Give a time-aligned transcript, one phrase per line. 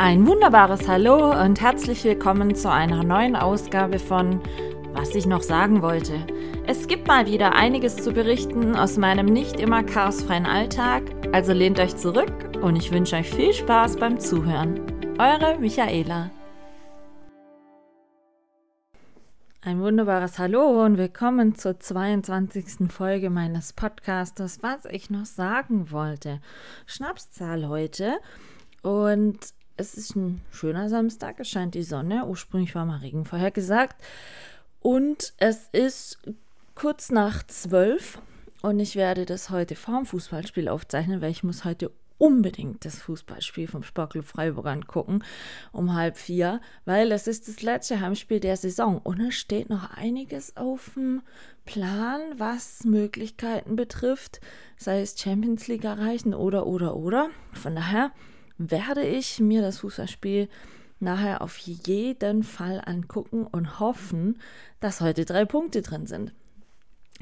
[0.00, 4.40] Ein wunderbares Hallo und herzlich willkommen zu einer neuen Ausgabe von
[4.92, 6.24] Was ich noch sagen wollte.
[6.68, 11.80] Es gibt mal wieder einiges zu berichten aus meinem nicht immer chaosfreien Alltag, also lehnt
[11.80, 12.32] euch zurück
[12.62, 14.80] und ich wünsche euch viel Spaß beim Zuhören.
[15.18, 16.30] Eure Michaela.
[19.62, 22.88] Ein wunderbares Hallo und willkommen zur 22.
[22.88, 26.40] Folge meines Podcastes, was ich noch sagen wollte.
[26.86, 28.20] Schnapszahl heute
[28.82, 32.26] und es ist ein schöner Samstag, es scheint die Sonne.
[32.26, 33.96] Ursprünglich war mal Regen vorhergesagt.
[34.80, 36.18] Und es ist
[36.74, 38.20] kurz nach zwölf
[38.62, 43.68] und ich werde das heute vorm Fußballspiel aufzeichnen, weil ich muss heute unbedingt das Fußballspiel
[43.68, 45.22] vom Sportclub Freiburg angucken
[45.70, 49.92] um halb vier, weil es ist das letzte Heimspiel der Saison und es steht noch
[49.92, 51.22] einiges auf dem
[51.64, 54.40] Plan, was Möglichkeiten betrifft,
[54.76, 57.30] sei es Champions League erreichen oder oder oder.
[57.52, 58.10] Von daher
[58.58, 60.48] werde ich mir das Fußballspiel
[61.00, 64.40] nachher auf jeden Fall angucken und hoffen,
[64.80, 66.32] dass heute drei Punkte drin sind.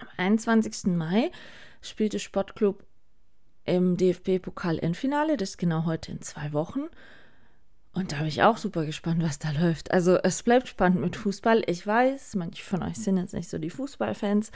[0.00, 0.94] Am 21.
[0.96, 1.30] Mai
[1.82, 2.84] spielte Sportclub
[3.64, 6.84] im DFB-Pokal-Endfinale, das ist genau heute in zwei Wochen.
[7.96, 9.90] Und da bin ich auch super gespannt, was da läuft.
[9.90, 11.62] Also es bleibt spannend mit Fußball.
[11.66, 14.50] Ich weiß, manche von euch sind jetzt nicht so die Fußballfans.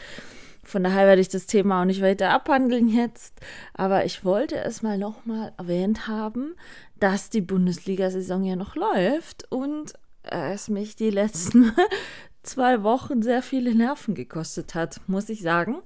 [0.62, 3.40] Von daher werde ich das Thema auch nicht weiter abhandeln jetzt.
[3.72, 6.54] Aber ich wollte es mal nochmal erwähnt haben,
[6.98, 11.72] dass die Bundesliga-Saison ja noch läuft und es mich die letzten
[12.42, 15.78] zwei Wochen sehr viele Nerven gekostet hat, muss ich sagen.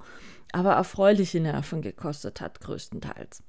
[0.51, 3.45] Aber erfreuliche Nerven gekostet hat, größtenteils.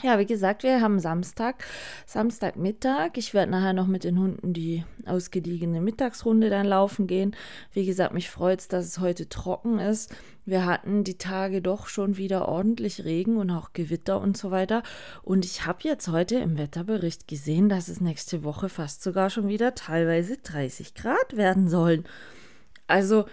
[0.00, 1.64] Ja, wie gesagt, wir haben Samstag,
[2.06, 3.16] Samstagmittag.
[3.16, 7.36] Ich werde nachher noch mit den Hunden die ausgediegene Mittagsrunde dann laufen gehen.
[7.72, 10.12] Wie gesagt, mich freut es, dass es heute trocken ist.
[10.44, 14.82] Wir hatten die Tage doch schon wieder ordentlich Regen und auch Gewitter und so weiter.
[15.22, 19.46] Und ich habe jetzt heute im Wetterbericht gesehen, dass es nächste Woche fast sogar schon
[19.46, 22.04] wieder teilweise 30 Grad werden sollen.
[22.88, 23.26] Also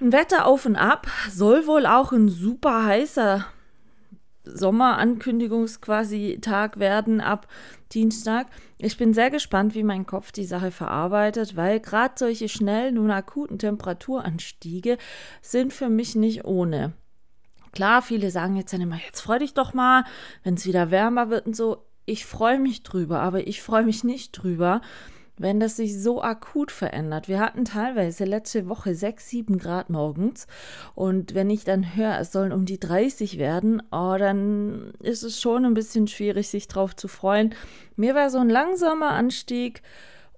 [0.00, 3.44] ein Wetter auf und ab soll wohl auch ein super heißer
[4.44, 7.46] Sommerankündigungs quasi Tag werden ab
[7.92, 8.46] Dienstag.
[8.78, 13.10] Ich bin sehr gespannt, wie mein Kopf die Sache verarbeitet, weil gerade solche schnellen und
[13.10, 14.98] akuten Temperaturanstiege
[15.42, 16.92] sind für mich nicht ohne.
[17.72, 20.04] Klar, viele sagen jetzt dann immer, jetzt freu dich doch mal,
[20.42, 21.84] wenn es wieder wärmer wird und so.
[22.06, 24.80] Ich freue mich drüber, aber ich freue mich nicht drüber,
[25.40, 27.26] wenn das sich so akut verändert.
[27.26, 30.46] Wir hatten teilweise letzte Woche 6, 7 Grad morgens
[30.94, 35.40] und wenn ich dann höre, es sollen um die 30 werden, oh, dann ist es
[35.40, 37.54] schon ein bisschen schwierig, sich drauf zu freuen.
[37.96, 39.82] Mir war so ein langsamer Anstieg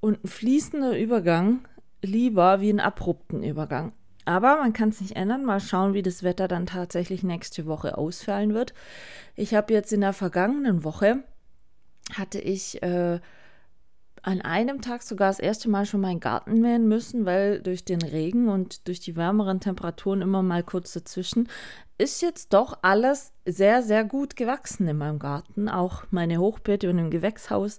[0.01, 1.67] und ein fließender Übergang
[2.01, 3.93] lieber wie ein abrupten Übergang.
[4.25, 5.45] Aber man kann es nicht ändern.
[5.45, 8.73] Mal schauen, wie das Wetter dann tatsächlich nächste Woche ausfallen wird.
[9.35, 11.25] Ich habe jetzt in der vergangenen Woche
[12.15, 13.21] hatte ich äh,
[14.23, 18.01] an einem Tag sogar das erste Mal schon meinen Garten mähen müssen, weil durch den
[18.03, 21.49] Regen und durch die wärmeren Temperaturen immer mal kurz dazwischen
[21.99, 25.69] ist jetzt doch alles sehr, sehr gut gewachsen in meinem Garten.
[25.69, 27.79] Auch meine Hochbeete und im Gewächshaus.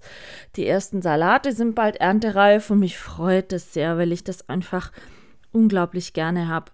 [0.55, 4.91] Die ersten Salate sind bald erntereif und mich freut es sehr, weil ich das einfach
[5.51, 6.71] unglaublich gerne habe,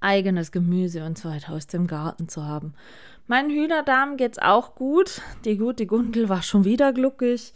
[0.00, 2.74] eigenes Gemüse und so weiter aus dem Garten zu haben.
[3.26, 5.22] Meinen Hühnerdarm geht's auch gut.
[5.44, 7.52] Die gute Gundel war schon wieder glücklich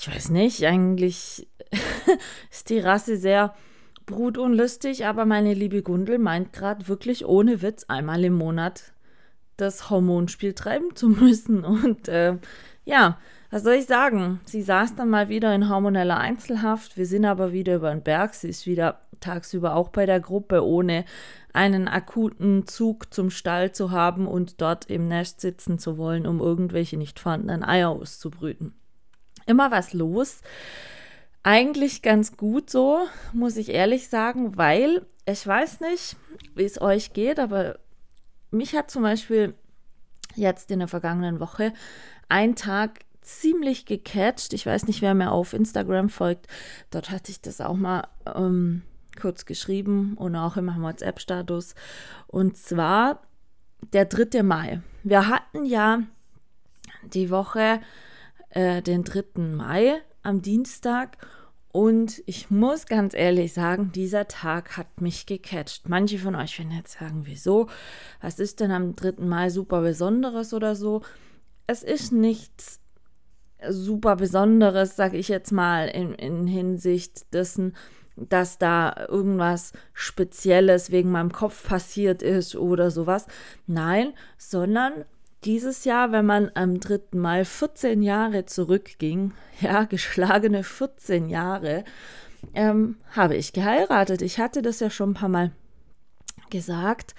[0.00, 1.48] ich weiß nicht, eigentlich
[2.50, 3.54] ist die Rasse sehr
[4.06, 8.92] brutunlustig, aber meine liebe Gundel meint gerade wirklich ohne Witz einmal im Monat
[9.56, 11.64] das Hormonspiel treiben zu müssen.
[11.64, 12.36] Und äh,
[12.84, 13.18] ja,
[13.50, 14.40] was soll ich sagen?
[14.44, 16.96] Sie saß dann mal wieder in hormoneller Einzelhaft.
[16.96, 18.34] Wir sind aber wieder über den Berg.
[18.34, 21.04] Sie ist wieder tagsüber auch bei der Gruppe, ohne
[21.52, 26.38] einen akuten Zug zum Stall zu haben und dort im Nest sitzen zu wollen, um
[26.38, 28.74] irgendwelche nicht vorhandenen Eier auszubrüten
[29.48, 30.40] immer was los.
[31.42, 33.00] Eigentlich ganz gut so,
[33.32, 36.16] muss ich ehrlich sagen, weil ich weiß nicht,
[36.54, 37.78] wie es euch geht, aber
[38.50, 39.54] mich hat zum Beispiel
[40.34, 41.72] jetzt in der vergangenen Woche
[42.28, 44.52] ein Tag ziemlich gecatcht.
[44.52, 46.46] Ich weiß nicht, wer mir auf Instagram folgt.
[46.90, 48.82] Dort hatte ich das auch mal ähm,
[49.20, 51.74] kurz geschrieben und auch im WhatsApp-Status.
[52.26, 53.22] Und zwar
[53.92, 54.42] der 3.
[54.42, 54.80] Mai.
[55.02, 56.02] Wir hatten ja
[57.02, 57.80] die Woche
[58.50, 59.40] äh, den 3.
[59.40, 61.18] Mai am Dienstag.
[61.70, 65.88] Und ich muss ganz ehrlich sagen, dieser Tag hat mich gecatcht.
[65.88, 67.68] Manche von euch werden jetzt sagen, wieso?
[68.20, 69.24] Was ist denn am 3.
[69.24, 71.02] Mai super Besonderes oder so?
[71.66, 72.80] Es ist nichts
[73.68, 77.76] super Besonderes, sage ich jetzt mal, in, in Hinsicht dessen,
[78.16, 83.26] dass da irgendwas Spezielles wegen meinem Kopf passiert ist oder sowas.
[83.66, 85.04] Nein, sondern
[85.44, 87.16] dieses Jahr, wenn man am 3.
[87.18, 91.84] Mai 14 Jahre zurückging, ja, geschlagene 14 Jahre,
[92.54, 94.22] ähm, habe ich geheiratet.
[94.22, 95.52] Ich hatte das ja schon ein paar Mal
[96.50, 97.14] gesagt,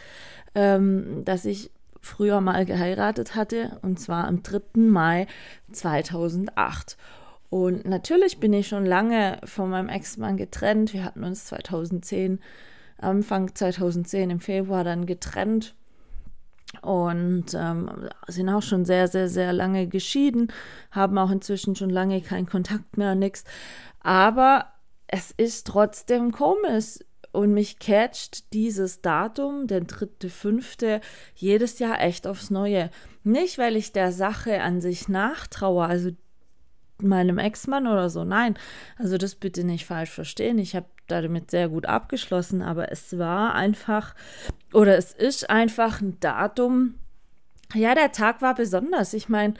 [0.55, 1.71] ähm, dass ich
[2.01, 4.61] früher mal geheiratet hatte, und zwar am 3.
[4.75, 5.27] Mai
[5.71, 6.97] 2008.
[7.49, 10.93] Und natürlich bin ich schon lange von meinem Ex-Mann getrennt.
[10.93, 12.39] Wir hatten uns 2010,
[12.99, 15.75] Anfang 2010 im Februar dann getrennt
[16.81, 20.51] und ähm, sind auch schon sehr, sehr, sehr lange geschieden,
[20.91, 23.43] haben auch inzwischen schon lange keinen Kontakt mehr, nichts.
[24.01, 24.67] Aber
[25.07, 26.99] es ist trotzdem komisch
[27.31, 31.01] und mich catcht dieses Datum, der dritte, fünfte,
[31.35, 32.89] jedes Jahr echt aufs Neue.
[33.23, 36.11] Nicht, weil ich der Sache an sich nachtraue, also
[37.01, 38.23] meinem Ex-Mann oder so.
[38.23, 38.57] Nein,
[38.97, 40.57] also das bitte nicht falsch verstehen.
[40.57, 44.15] Ich habe damit sehr gut abgeschlossen, aber es war einfach
[44.73, 46.95] oder es ist einfach ein Datum.
[47.73, 49.13] Ja, der Tag war besonders.
[49.13, 49.53] Ich meine,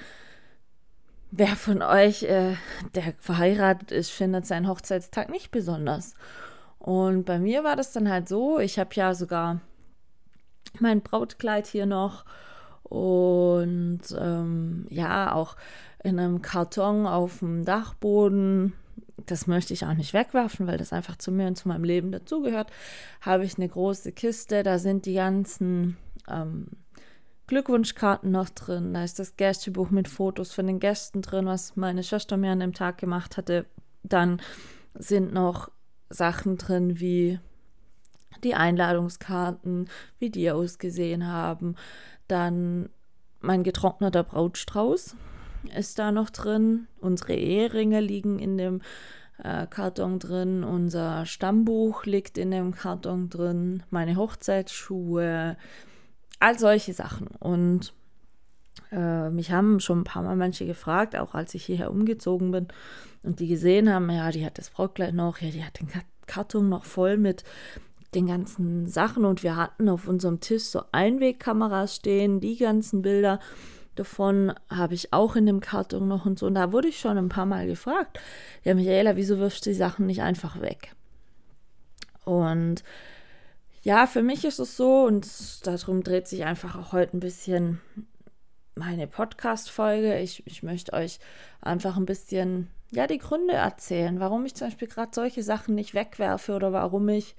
[1.32, 2.56] wer von euch, äh,
[2.96, 6.16] der verheiratet ist, findet seinen Hochzeitstag nicht besonders.
[6.80, 9.60] Und bei mir war das dann halt so, ich habe ja sogar
[10.80, 12.26] mein Brautkleid hier noch
[12.84, 15.56] und ähm, ja, auch
[16.04, 18.74] in einem Karton auf dem Dachboden.
[19.26, 22.12] Das möchte ich auch nicht wegwerfen, weil das einfach zu mir und zu meinem Leben
[22.12, 22.72] dazugehört.
[23.22, 25.98] Habe ich eine große Kiste, da sind die ganzen
[26.30, 26.68] ähm,
[27.48, 28.94] Glückwunschkarten noch drin.
[28.94, 32.60] Da ist das Gästebuch mit Fotos von den Gästen drin, was meine Schwester mir an
[32.60, 33.66] dem Tag gemacht hatte.
[34.04, 34.42] Dann
[34.94, 35.72] sind noch
[36.10, 37.40] Sachen drin wie
[38.44, 39.90] die Einladungskarten,
[40.20, 41.76] wie die ausgesehen haben.
[42.28, 42.90] Dann
[43.42, 45.16] mein getrockneter Brautstrauß,
[45.78, 46.88] ist da noch drin.
[47.00, 48.82] Unsere Eheringe liegen in dem
[49.44, 50.64] äh, Karton drin.
[50.64, 53.84] Unser Stammbuch liegt in dem Karton drin.
[53.90, 55.58] Meine Hochzeitsschuhe.
[56.40, 57.28] All solche Sachen.
[57.40, 57.94] Und
[58.92, 62.68] äh, mich haben schon ein paar Mal manche gefragt, auch als ich hierher umgezogen bin
[63.24, 65.90] und die gesehen haben, ja, die hat das Brautkleid noch, ja, die hat den
[66.26, 67.44] Karton noch voll mit
[68.16, 73.40] den ganzen Sachen und wir hatten auf unserem Tisch so Einwegkameras stehen, die ganzen Bilder
[74.00, 76.48] davon habe ich auch in dem Karton noch und so.
[76.48, 78.20] Und da wurde ich schon ein paar Mal gefragt,
[78.64, 80.96] ja, Michaela, wieso wirfst du die Sachen nicht einfach weg?
[82.24, 82.84] Und
[83.82, 85.28] ja, für mich ist es so, und
[85.66, 87.82] darum dreht sich einfach auch heute ein bisschen
[88.76, 90.20] meine Podcast-Folge.
[90.20, 91.20] Ich, ich möchte euch
[91.62, 95.94] einfach ein bisschen, ja, die Gründe erzählen, warum ich zum Beispiel gerade solche Sachen nicht
[95.94, 97.36] wegwerfe oder warum ich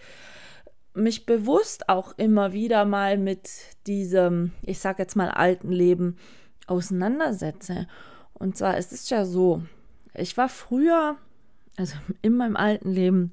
[0.94, 3.48] mich bewusst auch immer wieder mal mit
[3.86, 6.16] diesem, ich sag jetzt mal, alten Leben
[6.70, 7.86] auseinandersetze.
[8.32, 9.62] Und zwar ist es ja so,
[10.14, 11.16] ich war früher,
[11.76, 13.32] also in meinem alten Leben,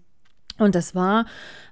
[0.59, 1.27] und das war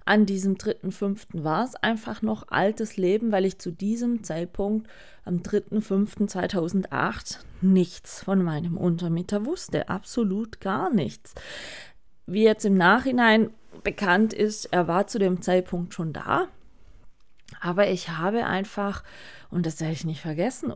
[0.05, 1.43] an diesem 3.5.
[1.43, 4.87] war es einfach noch altes Leben, weil ich zu diesem Zeitpunkt
[5.23, 9.89] am 3.5.2008 nichts von meinem Untermieter wusste.
[9.89, 11.33] Absolut gar nichts.
[12.27, 13.49] Wie jetzt im Nachhinein
[13.83, 16.47] bekannt ist, er war zu dem Zeitpunkt schon da.
[17.61, 19.03] Aber ich habe einfach,
[19.49, 20.73] und das werde ich nicht vergessen,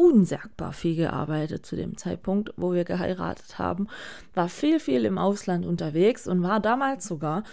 [0.00, 3.86] unsagbar viel gearbeitet zu dem Zeitpunkt, wo wir geheiratet haben,
[4.32, 7.44] war viel, viel im Ausland unterwegs und war damals sogar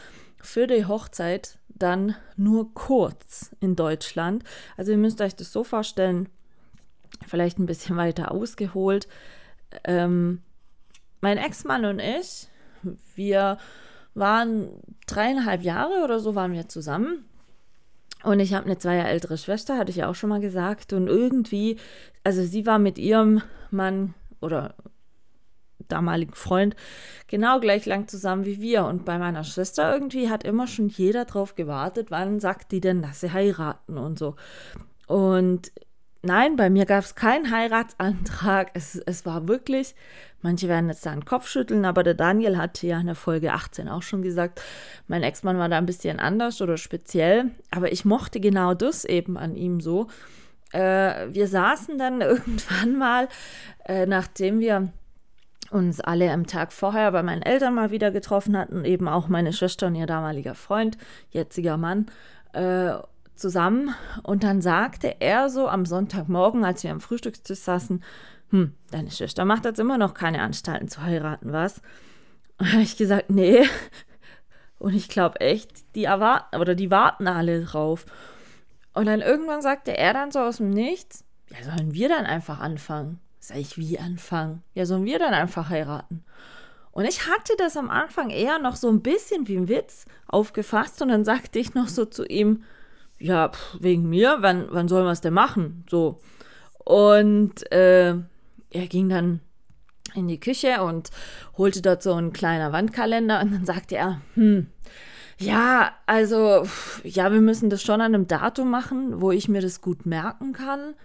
[0.41, 4.45] für die Hochzeit dann nur kurz in Deutschland.
[4.77, 6.29] Also ihr müsst euch das so vorstellen,
[7.27, 9.09] vielleicht ein bisschen weiter ausgeholt.
[9.83, 10.41] Ähm,
[11.19, 12.47] mein Ex-Mann und ich,
[13.15, 13.57] wir
[14.13, 14.69] waren
[15.05, 17.25] dreieinhalb Jahre oder so waren wir zusammen
[18.23, 20.93] und ich habe eine zwei Jahre ältere Schwester, hatte ich ja auch schon mal gesagt.
[20.93, 21.77] Und irgendwie,
[22.23, 24.75] also sie war mit ihrem Mann oder
[25.87, 26.75] damaligen Freund
[27.27, 28.85] genau gleich lang zusammen wie wir.
[28.85, 33.01] Und bei meiner Schwester irgendwie hat immer schon jeder drauf gewartet, wann sagt die denn,
[33.01, 34.35] dass sie heiraten und so.
[35.07, 35.71] Und
[36.27, 38.69] nein, bei mir gab es keinen Heiratsantrag.
[38.73, 39.95] Es, es war wirklich
[40.41, 43.53] Manche werden jetzt da den Kopf schütteln, aber der Daniel hatte ja in der Folge
[43.53, 44.61] 18 auch schon gesagt,
[45.07, 49.37] mein Ex-Mann war da ein bisschen anders oder speziell, aber ich mochte genau das eben
[49.37, 50.07] an ihm so.
[50.73, 53.29] Äh, wir saßen dann irgendwann mal,
[53.85, 54.93] äh, nachdem wir
[55.71, 59.53] uns alle am Tag vorher bei meinen Eltern mal wieder getroffen hatten, eben auch meine
[59.53, 60.97] Schwester und ihr damaliger Freund,
[61.31, 62.05] jetziger Mann,
[62.53, 62.93] äh,
[63.37, 63.93] zusammen.
[64.23, 68.03] Und dann sagte er so am Sonntagmorgen, als wir am Frühstückstisch saßen,
[68.49, 71.81] hm, deine Schwester macht jetzt immer noch keine Anstalten zu heiraten, was?
[72.57, 73.67] Und habe ich gesagt, nee.
[74.79, 78.05] Und ich glaube echt, die erwarten oder die warten alle drauf.
[78.93, 82.59] Und dann irgendwann sagte er dann so aus dem Nichts, ja, sollen wir dann einfach
[82.59, 83.19] anfangen?
[83.39, 84.63] Sag ich, wie anfangen?
[84.73, 86.23] Ja, sollen wir dann einfach heiraten?
[86.91, 91.01] Und ich hatte das am Anfang eher noch so ein bisschen wie ein Witz aufgefasst
[91.01, 92.63] und dann sagte ich noch so zu ihm,
[93.19, 95.85] ja, pff, wegen mir, wann, wann sollen wir es denn machen?
[95.89, 96.19] So.
[96.77, 98.15] Und äh,
[98.69, 99.41] er ging dann
[100.13, 101.09] in die Küche und
[101.57, 104.67] holte dort so einen kleinen Wandkalender und dann sagte er, hm,
[105.39, 106.65] ja, also,
[107.03, 110.53] ja, wir müssen das schon an einem Datum machen, wo ich mir das gut merken
[110.53, 110.95] kann.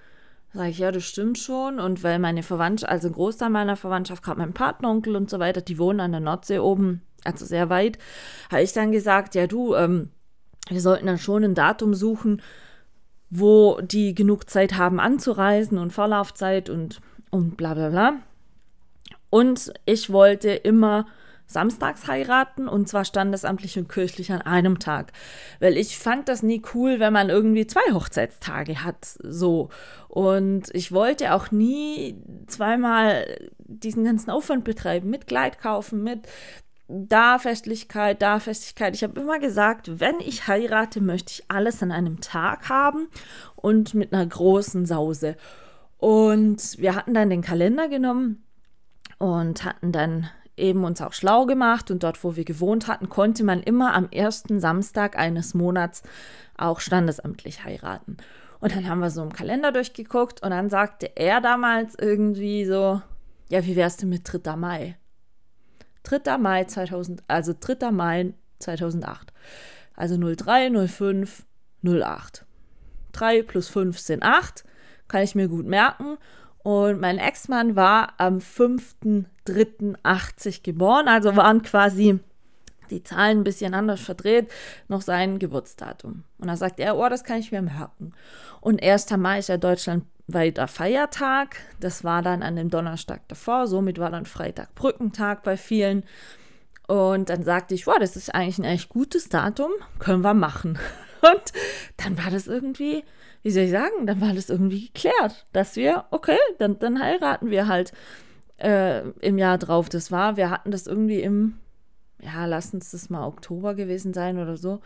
[0.55, 1.79] Sag ich, ja, das stimmt schon.
[1.79, 5.61] Und weil meine Verwandtschaft, also ein Großteil meiner Verwandtschaft, gerade mein Patenonkel und so weiter,
[5.61, 7.99] die wohnen an der Nordsee oben, also sehr weit,
[8.51, 10.11] habe ich dann gesagt, ja, du, ähm,
[10.69, 12.43] wir sollten dann schon ein Datum suchen,
[13.31, 17.01] wo die genug Zeit haben anzureisen und Vorlaufzeit und,
[17.31, 18.15] und bla bla bla.
[19.31, 21.07] Und ich wollte immer
[21.47, 25.13] samstags heiraten und zwar standesamtlich und kirchlich an einem Tag.
[25.61, 29.71] Weil ich fand das nie cool, wenn man irgendwie zwei Hochzeitstage hat, so.
[30.09, 32.17] Und ich wollte auch nie
[32.47, 36.27] zweimal diesen ganzen Aufwand betreiben, mit Kleid kaufen, mit
[36.93, 38.95] da Festlichkeit, da Festigkeit.
[38.95, 43.09] Ich habe immer gesagt, wenn ich heirate, möchte ich alles an einem Tag haben
[43.57, 45.37] und mit einer großen Sause.
[45.97, 48.45] Und wir hatten dann den Kalender genommen
[49.19, 53.43] und hatten dann eben uns auch schlau gemacht und dort, wo wir gewohnt hatten, konnte
[53.43, 56.03] man immer am ersten Samstag eines Monats
[56.59, 58.19] auch standesamtlich heiraten.
[58.61, 63.01] Und dann haben wir so im Kalender durchgeguckt und dann sagte er damals irgendwie so,
[63.49, 64.57] ja, wie wär's denn mit 3.
[64.57, 64.97] Mai?
[66.05, 66.39] 3.
[66.39, 67.91] Mai 2000, also 3.
[67.91, 69.33] Mai 2008.
[69.95, 71.45] Also 03, 05,
[71.83, 72.47] 08.
[73.13, 74.65] 3 plus 5 sind 8,
[75.09, 76.17] kann ich mir gut merken.
[76.63, 82.21] Und mein Ex-Mann war am 5.3.80 geboren, also waren quasi
[82.91, 84.51] die Zahlen ein bisschen anders verdreht,
[84.87, 86.25] noch sein Geburtsdatum.
[86.39, 88.13] Und da sagt er, oh, das kann ich mir merken.
[88.61, 89.11] Und 1.
[89.17, 89.57] Mai ist ja
[90.27, 91.57] deutschlandweiter Feiertag.
[91.81, 93.67] Das war dann an dem Donnerstag davor.
[93.67, 96.05] Somit war dann Freitag Brückentag bei vielen.
[96.89, 100.79] Und dann sagte ich, wow, das ist eigentlich ein echt gutes Datum, können wir machen.
[101.23, 101.53] Und
[101.97, 103.05] dann war das irgendwie
[103.43, 107.51] wie soll ich sagen, dann war das irgendwie geklärt, dass wir, okay, dann, dann heiraten
[107.51, 107.93] wir halt
[108.59, 109.89] äh, im Jahr drauf.
[109.89, 111.59] Das war, wir hatten das irgendwie im,
[112.21, 114.81] ja, lass uns das mal Oktober gewesen sein oder so,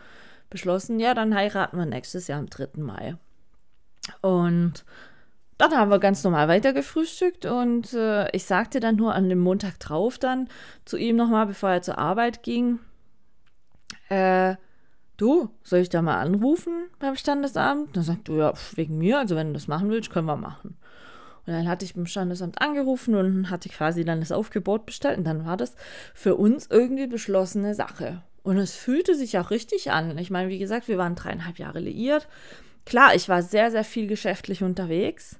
[0.49, 2.81] beschlossen, ja, dann heiraten wir nächstes Jahr am 3.
[2.81, 3.15] Mai.
[4.21, 4.85] Und
[5.57, 9.39] dann haben wir ganz normal weiter gefrühstückt und äh, ich sagte dann nur an dem
[9.39, 10.49] Montag drauf dann
[10.85, 12.79] zu ihm nochmal, bevor er zur Arbeit ging,
[14.09, 14.55] äh,
[15.17, 17.95] du, soll ich da mal anrufen beim Standesamt?
[17.95, 20.77] Dann sagt du, ja, wegen mir, also wenn du das machen willst, können wir machen.
[21.45, 25.23] Und dann hatte ich beim Standesamt angerufen und hatte quasi dann das Aufgebot bestellt und
[25.23, 25.75] dann war das
[26.13, 28.21] für uns irgendwie beschlossene Sache.
[28.43, 30.17] Und es fühlte sich auch richtig an.
[30.17, 32.27] Ich meine, wie gesagt, wir waren dreieinhalb Jahre liiert.
[32.85, 35.39] Klar, ich war sehr, sehr viel geschäftlich unterwegs.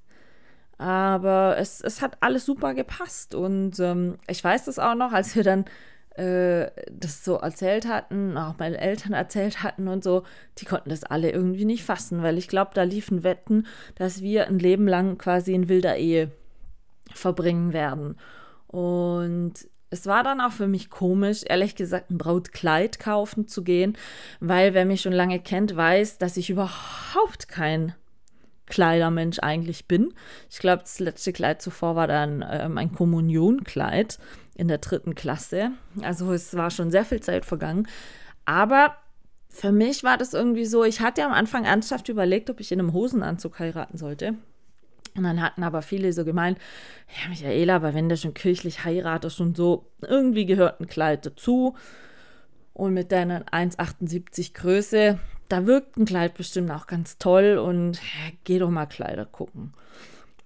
[0.77, 3.33] Aber es, es hat alles super gepasst.
[3.35, 5.65] Und ähm, ich weiß das auch noch, als wir dann
[6.17, 10.23] äh, das so erzählt hatten, auch meine Eltern erzählt hatten und so,
[10.57, 14.47] die konnten das alle irgendwie nicht fassen, weil ich glaube, da liefen Wetten, dass wir
[14.47, 16.31] ein Leben lang quasi in wilder Ehe
[17.13, 18.17] verbringen werden.
[18.67, 19.53] Und
[19.89, 23.97] es war dann auch für mich komisch, ehrlich gesagt, ein Brautkleid kaufen zu gehen,
[24.39, 27.93] weil wer mich schon lange kennt, weiß, dass ich überhaupt kein
[28.67, 30.13] Kleidermensch eigentlich bin.
[30.49, 34.19] Ich glaube, das letzte Kleid zuvor war dann äh, mein Kommunionkleid
[34.55, 35.71] in der dritten Klasse.
[36.01, 37.87] Also es war schon sehr viel Zeit vergangen.
[38.45, 38.95] Aber
[39.49, 42.79] für mich war das irgendwie so, ich hatte am Anfang ernsthaft überlegt, ob ich in
[42.79, 44.35] einem Hosenanzug heiraten sollte.
[45.15, 46.59] Und dann hatten aber viele so gemeint,
[47.07, 51.75] ja, Michaela, aber wenn du schon kirchlich heiratest und so, irgendwie gehört ein Kleid dazu.
[52.73, 55.17] Und mit deiner 1,78 Größe,
[55.49, 57.99] da wirkt ein Kleid bestimmt auch ganz toll und
[58.43, 59.73] geh doch mal Kleider gucken.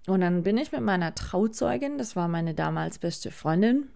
[0.08, 3.90] Und dann bin ich mit meiner Trauzeugin, das war meine damals beste Freundin,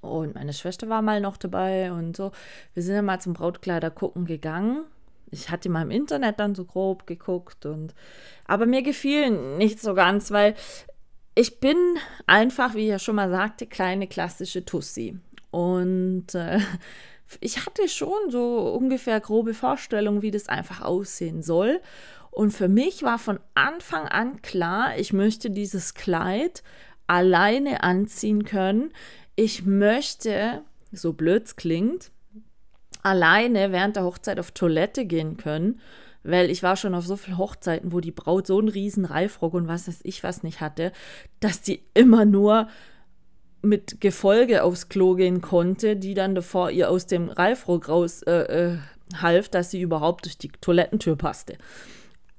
[0.00, 2.32] und meine Schwester war mal noch dabei und so.
[2.74, 4.84] Wir sind dann mal zum Brautkleider gucken gegangen.
[5.30, 7.94] Ich hatte mal im Internet dann so grob geguckt und
[8.44, 10.54] aber mir gefiel nicht so ganz, weil
[11.34, 11.76] ich bin
[12.26, 15.18] einfach, wie ich ja schon mal sagte, kleine klassische Tussi.
[15.50, 16.58] Und äh,
[17.40, 21.80] ich hatte schon so ungefähr grobe Vorstellungen, wie das einfach aussehen soll.
[22.30, 26.62] Und für mich war von Anfang an klar, ich möchte dieses Kleid
[27.06, 28.92] alleine anziehen können
[29.36, 30.62] ich möchte,
[30.92, 32.10] so blöd klingt,
[33.02, 35.80] alleine während der Hochzeit auf Toilette gehen können,
[36.22, 39.54] weil ich war schon auf so vielen Hochzeiten, wo die Braut so einen riesen Reifrock
[39.54, 40.92] und was weiß ich was nicht hatte,
[41.40, 42.68] dass die immer nur
[43.62, 48.72] mit Gefolge aufs Klo gehen konnte, die dann davor ihr aus dem Reifrock raus äh,
[48.72, 48.78] äh,
[49.16, 51.56] half, dass sie überhaupt durch die Toilettentür passte.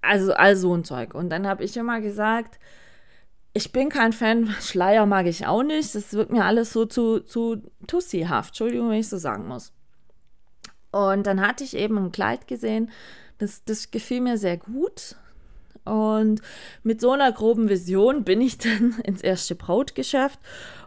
[0.01, 1.13] Also all so ein Zeug.
[1.13, 2.59] Und dann habe ich immer gesagt,
[3.53, 5.95] ich bin kein Fan, Schleier mag ich auch nicht.
[5.95, 8.49] Das wird mir alles so zu, zu tussihaft.
[8.49, 9.71] Entschuldigung, wenn ich so sagen muss.
[10.91, 12.91] Und dann hatte ich eben ein Kleid gesehen,
[13.37, 15.15] das, das gefiel mir sehr gut.
[15.85, 16.41] Und
[16.83, 20.39] mit so einer groben Vision bin ich dann ins erste Brautgeschäft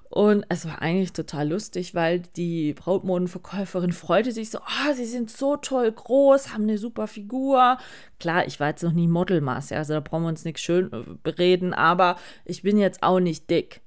[0.08, 5.04] und es war eigentlich total lustig, weil die Brautmodenverkäuferin freute sich so, ah, oh, sie
[5.04, 7.78] sind so toll groß, haben eine super Figur.
[8.20, 11.74] Klar, ich war jetzt noch nie Modelmaß, also da brauchen wir uns nichts schön bereden,
[11.74, 13.80] aber ich bin jetzt auch nicht dick.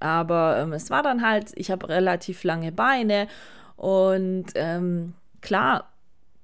[0.00, 3.26] Aber ähm, es war dann halt, ich habe relativ lange Beine
[3.76, 5.90] und ähm, klar,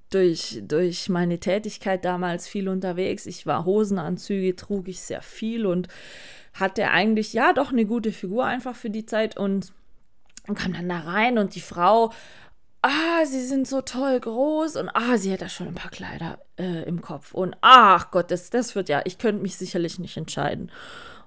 [0.09, 3.25] durch, durch meine Tätigkeit damals viel unterwegs.
[3.25, 5.87] Ich war Hosenanzüge, trug ich sehr viel und
[6.55, 9.73] hatte eigentlich ja doch eine gute Figur einfach für die Zeit und,
[10.47, 12.11] und kam dann da rein und die Frau,
[12.81, 16.39] ah, sie sind so toll groß und ah, sie hat da schon ein paar Kleider
[16.57, 20.17] äh, im Kopf und ach Gott, das, das wird ja, ich könnte mich sicherlich nicht
[20.17, 20.71] entscheiden.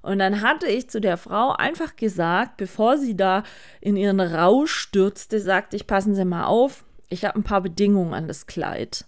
[0.01, 3.43] Und dann hatte ich zu der Frau einfach gesagt, bevor sie da
[3.81, 8.15] in ihren Rausch stürzte, sagte ich, passen Sie mal auf, ich habe ein paar Bedingungen
[8.15, 9.05] an das Kleid.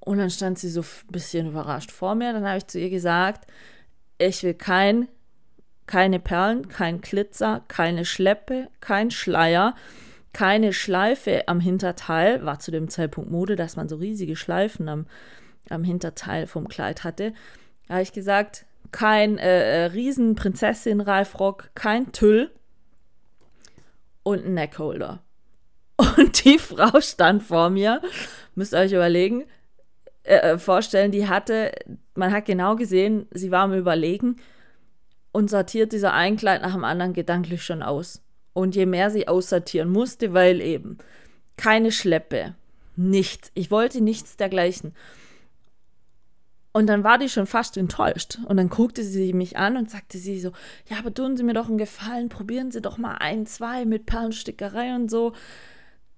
[0.00, 2.32] Und dann stand sie so ein bisschen überrascht vor mir.
[2.32, 3.46] Dann habe ich zu ihr gesagt,
[4.18, 5.08] ich will kein
[5.86, 9.74] keine Perlen, kein Glitzer, keine Schleppe, kein Schleier,
[10.32, 12.44] keine Schleife am Hinterteil.
[12.44, 15.06] War zu dem Zeitpunkt Mode, dass man so riesige Schleifen am,
[15.70, 17.32] am Hinterteil vom Kleid hatte.
[17.86, 22.50] Da habe ich gesagt, kein äh, äh riesen Prinzessin-Reifrock, kein Tüll
[24.22, 25.22] und ein Neckholder.
[26.18, 28.02] Und die Frau stand vor mir,
[28.54, 29.44] müsst ihr euch überlegen,
[30.24, 31.72] äh, äh vorstellen, die hatte,
[32.14, 34.36] man hat genau gesehen, sie war am Überlegen,
[35.36, 38.22] und sortiert dieser ein Kleid nach dem anderen gedanklich schon aus.
[38.54, 40.96] Und je mehr sie aussortieren musste, weil eben
[41.58, 42.54] keine Schleppe,
[42.96, 43.50] nichts.
[43.52, 44.94] Ich wollte nichts dergleichen.
[46.72, 48.38] Und dann war die schon fast enttäuscht.
[48.46, 50.52] Und dann guckte sie mich an und sagte sie so:
[50.88, 54.06] Ja, aber tun Sie mir doch einen Gefallen, probieren Sie doch mal ein, zwei mit
[54.06, 55.34] Perlenstickerei und so.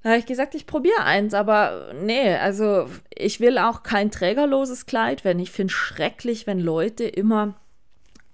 [0.04, 4.87] Da habe ich gesagt, ich probiere eins, aber nee, also ich will auch kein trägerloses
[4.87, 7.56] Kleid, wenn ich finde schrecklich, wenn Leute immer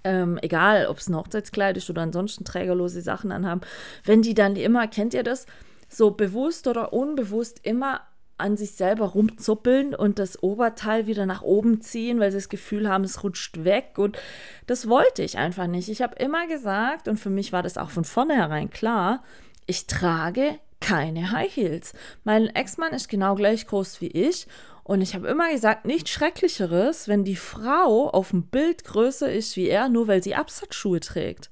[0.05, 3.63] ähm, egal ob es ein Hochzeitskleid ist oder ansonsten trägerlose Sachen anhaben,
[4.05, 5.47] wenn die dann immer, kennt ihr das,
[5.89, 8.01] so bewusst oder unbewusst immer
[8.37, 12.89] an sich selber rumzuppeln und das Oberteil wieder nach oben ziehen, weil sie das Gefühl
[12.89, 13.93] haben, es rutscht weg.
[13.97, 14.19] Und
[14.67, 15.89] das wollte ich einfach nicht.
[15.89, 19.23] Ich habe immer gesagt, und für mich war das auch von vornherein klar,
[19.67, 21.95] ich trage keine High Heels.
[22.25, 24.47] Mein Ex-Mann ist genau gleich groß wie ich
[24.85, 29.57] und ich habe immer gesagt, nichts Schrecklicheres, wenn die Frau auf dem Bild größer ist
[29.57, 31.51] wie er, nur weil sie Absatzschuhe trägt.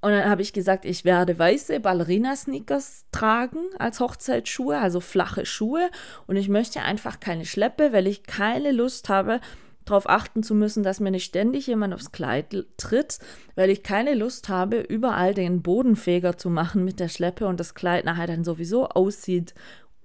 [0.00, 5.90] Und dann habe ich gesagt, ich werde weiße Ballerina-Sneakers tragen als Hochzeitsschuhe, also flache Schuhe.
[6.26, 9.40] Und ich möchte einfach keine Schleppe, weil ich keine Lust habe,
[9.84, 13.18] darauf achten zu müssen, dass mir nicht ständig jemand aufs Kleid tritt,
[13.54, 17.74] weil ich keine Lust habe, überall den Bodenfeger zu machen mit der Schleppe und das
[17.74, 19.54] Kleid nachher dann sowieso aussieht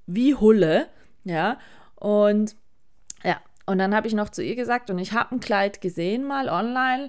[0.07, 0.87] wie Hulle.
[1.23, 1.59] Ja,
[2.03, 2.57] und
[3.23, 6.25] ja, und dann habe ich noch zu ihr gesagt, und ich habe ein Kleid gesehen
[6.25, 7.07] mal online.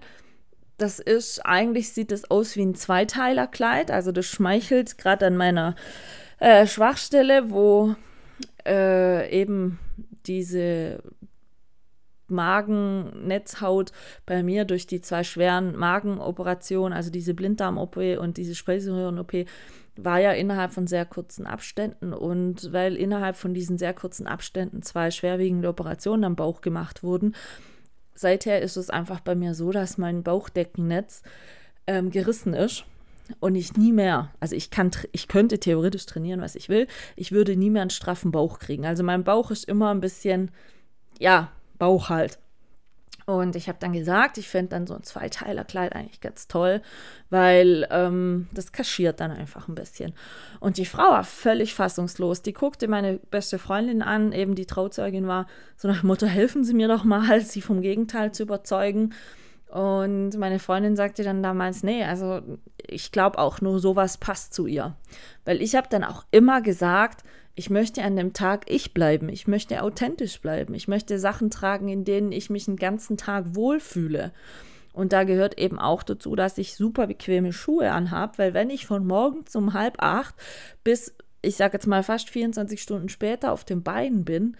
[0.78, 3.90] Das ist, eigentlich sieht es aus wie ein Zweiteilerkleid.
[3.90, 5.74] Also das schmeichelt gerade an meiner
[6.38, 7.96] äh, Schwachstelle, wo
[8.64, 9.80] äh, eben
[10.26, 11.02] diese
[12.28, 13.90] Magennetzhaut
[14.24, 19.44] bei mir durch die zwei schweren Magenoperationen, also diese Blinddarm-OP und diese Speiseröhren-OP,
[19.96, 24.82] war ja innerhalb von sehr kurzen Abständen und weil innerhalb von diesen sehr kurzen Abständen
[24.82, 27.34] zwei schwerwiegende Operationen am Bauch gemacht wurden,
[28.14, 31.22] seither ist es einfach bei mir so, dass mein Bauchdeckennetz
[31.86, 32.84] ähm, gerissen ist
[33.40, 37.32] und ich nie mehr, also ich kann, ich könnte theoretisch trainieren, was ich will, ich
[37.32, 38.86] würde nie mehr einen straffen Bauch kriegen.
[38.86, 40.50] Also mein Bauch ist immer ein bisschen,
[41.18, 42.38] ja, Bauch halt.
[43.26, 46.82] Und ich habe dann gesagt, ich fände dann so ein Zweiteilerkleid eigentlich ganz toll,
[47.30, 50.12] weil ähm, das kaschiert dann einfach ein bisschen.
[50.60, 52.42] Und die Frau war völlig fassungslos.
[52.42, 56.74] Die guckte meine beste Freundin an, eben die Trauzeugin war, so nach Motto, helfen Sie
[56.74, 59.14] mir doch mal, sie vom Gegenteil zu überzeugen.
[59.68, 62.42] Und meine Freundin sagte dann damals, nee, also
[62.86, 64.94] ich glaube auch nur sowas passt zu ihr.
[65.44, 69.28] Weil ich habe dann auch immer gesagt, ich möchte an dem Tag ich bleiben.
[69.28, 70.74] Ich möchte authentisch bleiben.
[70.74, 74.32] Ich möchte Sachen tragen, in denen ich mich den ganzen Tag wohlfühle.
[74.92, 78.86] Und da gehört eben auch dazu, dass ich super bequeme Schuhe anhabe, weil wenn ich
[78.86, 80.34] von morgens um halb acht
[80.84, 84.56] bis, ich sage jetzt mal fast 24 Stunden später auf den Beinen bin,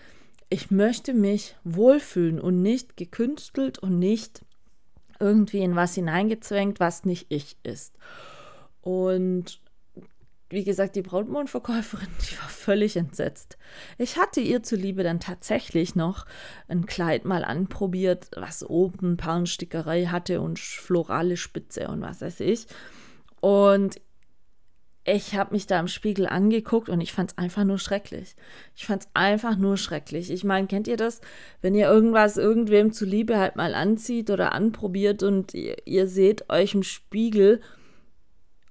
[0.48, 4.44] ich möchte mich wohlfühlen und nicht gekünstelt und nicht
[5.20, 7.94] irgendwie in was hineingezwängt, was nicht ich ist.
[8.83, 9.61] Und
[10.54, 13.58] wie gesagt, die Brautmondverkäuferin, die war völlig entsetzt.
[13.98, 16.24] Ich hatte ihr zuliebe dann tatsächlich noch
[16.68, 22.66] ein Kleid mal anprobiert, was oben Perlenstickerei hatte und florale Spitze und was weiß ich.
[23.40, 24.00] Und
[25.06, 28.36] ich habe mich da im Spiegel angeguckt und ich fand es einfach nur schrecklich.
[28.74, 30.30] Ich fand es einfach nur schrecklich.
[30.30, 31.20] Ich meine, kennt ihr das,
[31.60, 36.74] wenn ihr irgendwas irgendwem zuliebe halt mal anzieht oder anprobiert und ihr, ihr seht euch
[36.74, 37.60] im Spiegel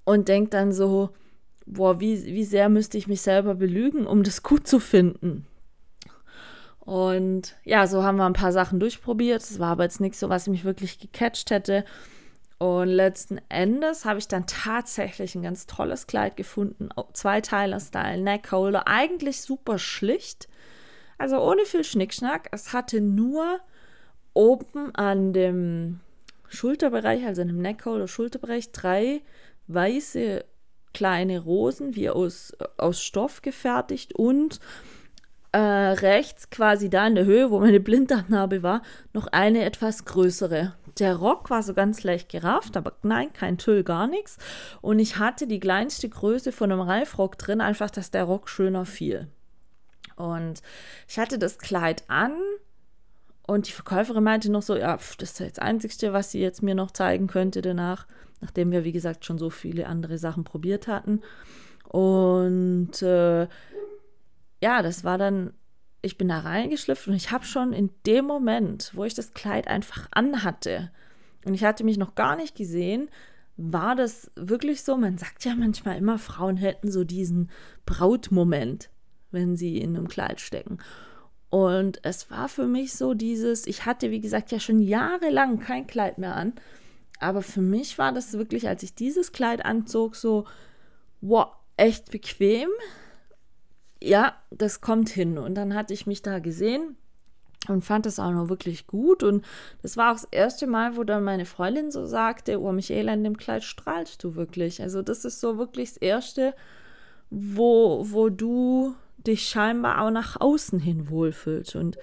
[0.05, 1.11] und denkt dann so,
[1.65, 5.45] boah, wie, wie sehr müsste ich mich selber belügen, um das gut zu finden.
[6.79, 9.41] Und ja, so haben wir ein paar Sachen durchprobiert.
[9.41, 11.85] Es war aber jetzt nichts so, was mich wirklich gecatcht hätte.
[12.57, 16.89] Und letzten Endes habe ich dann tatsächlich ein ganz tolles Kleid gefunden.
[17.13, 18.87] Zweiteiler-Style, Neckholder.
[18.87, 20.49] Eigentlich super schlicht.
[21.17, 22.49] Also ohne viel Schnickschnack.
[22.51, 23.59] Es hatte nur
[24.33, 25.99] oben an dem
[26.49, 29.21] Schulterbereich, also an dem Neckholder Schulterbereich, drei
[29.67, 30.43] weiße
[30.93, 34.59] kleine Rosen, wie aus, aus Stoff gefertigt und
[35.53, 38.81] äh, rechts quasi da in der Höhe, wo meine Blinddarmnarbe war,
[39.13, 40.73] noch eine etwas größere.
[40.99, 44.37] Der Rock war so ganz leicht gerafft, aber nein, kein Tüll, gar nichts.
[44.81, 48.85] Und ich hatte die kleinste Größe von einem Reifrock drin, einfach, dass der Rock schöner
[48.85, 49.27] fiel.
[50.15, 50.61] Und
[51.07, 52.35] ich hatte das Kleid an
[53.45, 56.63] und die Verkäuferin meinte noch so, ja, pf, das ist das Einzige, was sie jetzt
[56.63, 58.07] mir noch zeigen könnte danach,
[58.43, 61.21] nachdem wir, wie gesagt, schon so viele andere Sachen probiert hatten.
[61.87, 63.47] Und äh,
[64.61, 65.53] ja, das war dann,
[66.01, 69.67] ich bin da reingeschlüpft und ich habe schon in dem Moment, wo ich das Kleid
[69.67, 70.91] einfach anhatte
[71.45, 73.09] und ich hatte mich noch gar nicht gesehen,
[73.55, 77.49] war das wirklich so, man sagt ja manchmal immer, Frauen hätten so diesen
[77.85, 78.89] Brautmoment,
[79.31, 80.79] wenn sie in einem Kleid stecken.
[81.49, 85.85] Und es war für mich so dieses, ich hatte, wie gesagt, ja schon jahrelang kein
[85.85, 86.53] Kleid mehr an.
[87.23, 90.45] Aber für mich war das wirklich, als ich dieses Kleid anzog, so,
[91.21, 92.69] wow, echt bequem
[94.03, 95.37] ja, das kommt hin.
[95.37, 96.97] Und dann hatte ich mich da gesehen
[97.69, 99.23] und fand das auch noch wirklich gut.
[99.23, 99.45] Und
[99.81, 103.23] das war auch das erste Mal, wo dann meine Freundin so sagte, oh Michaela, in
[103.23, 104.81] dem Kleid strahlst du wirklich.
[104.81, 106.53] Also das ist so wirklich das erste,
[107.29, 111.77] wo, wo du dich scheinbar auch nach außen hin wohlfühlst.
[111.77, 111.97] Und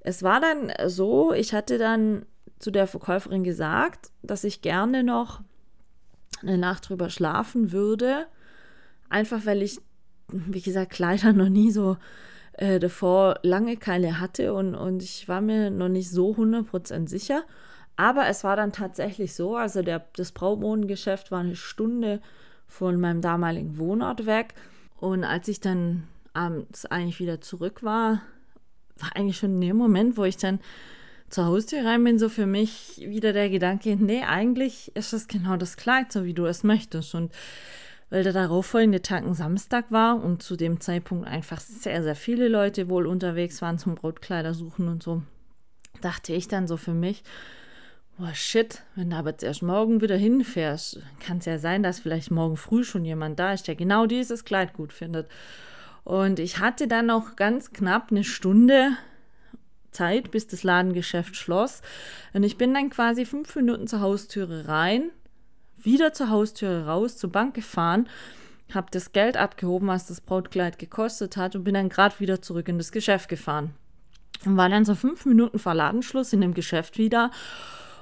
[0.00, 2.24] es war dann so, ich hatte dann
[2.58, 5.40] zu der Verkäuferin gesagt, dass ich gerne noch
[6.42, 8.26] eine Nacht drüber schlafen würde.
[9.08, 9.80] Einfach weil ich
[10.28, 11.96] wie gesagt, Kleider noch nie so
[12.54, 17.44] äh, davor lange keine hatte und, und ich war mir noch nicht so 100% sicher.
[17.96, 22.20] Aber es war dann tatsächlich so, also der, das Brautmodengeschäft war eine Stunde
[22.66, 24.54] von meinem damaligen Wohnort weg.
[24.98, 28.20] Und als ich dann abends eigentlich wieder zurück war,
[28.98, 30.60] war eigentlich schon dem Moment, wo ich dann
[31.28, 35.56] zur Haustür rein bin, so für mich wieder der Gedanke, nee, eigentlich ist das genau
[35.56, 37.14] das Kleid, so wie du es möchtest.
[37.14, 37.32] Und
[38.10, 42.48] weil der darauffolgende Tag ein Samstag war und zu dem Zeitpunkt einfach sehr, sehr viele
[42.48, 45.22] Leute wohl unterwegs waren zum Brautkleider suchen und so,
[46.00, 47.24] dachte ich dann so für mich,
[48.16, 51.98] boah, shit, wenn du aber jetzt erst morgen wieder hinfährst, kann es ja sein, dass
[51.98, 55.28] vielleicht morgen früh schon jemand da ist, der genau dieses Kleid gut findet.
[56.04, 58.92] Und ich hatte dann noch ganz knapp eine Stunde
[59.96, 61.82] Zeit, bis das Ladengeschäft schloss.
[62.32, 65.10] Und ich bin dann quasi fünf Minuten zur Haustüre rein
[65.86, 68.08] wieder zur Haustüre raus, zur Bank gefahren,
[68.74, 72.68] habe das Geld abgehoben, was das Brautkleid gekostet hat und bin dann gerade wieder zurück
[72.68, 73.72] in das Geschäft gefahren.
[74.44, 77.30] Und war dann so fünf Minuten vor Ladenschluss in dem Geschäft wieder.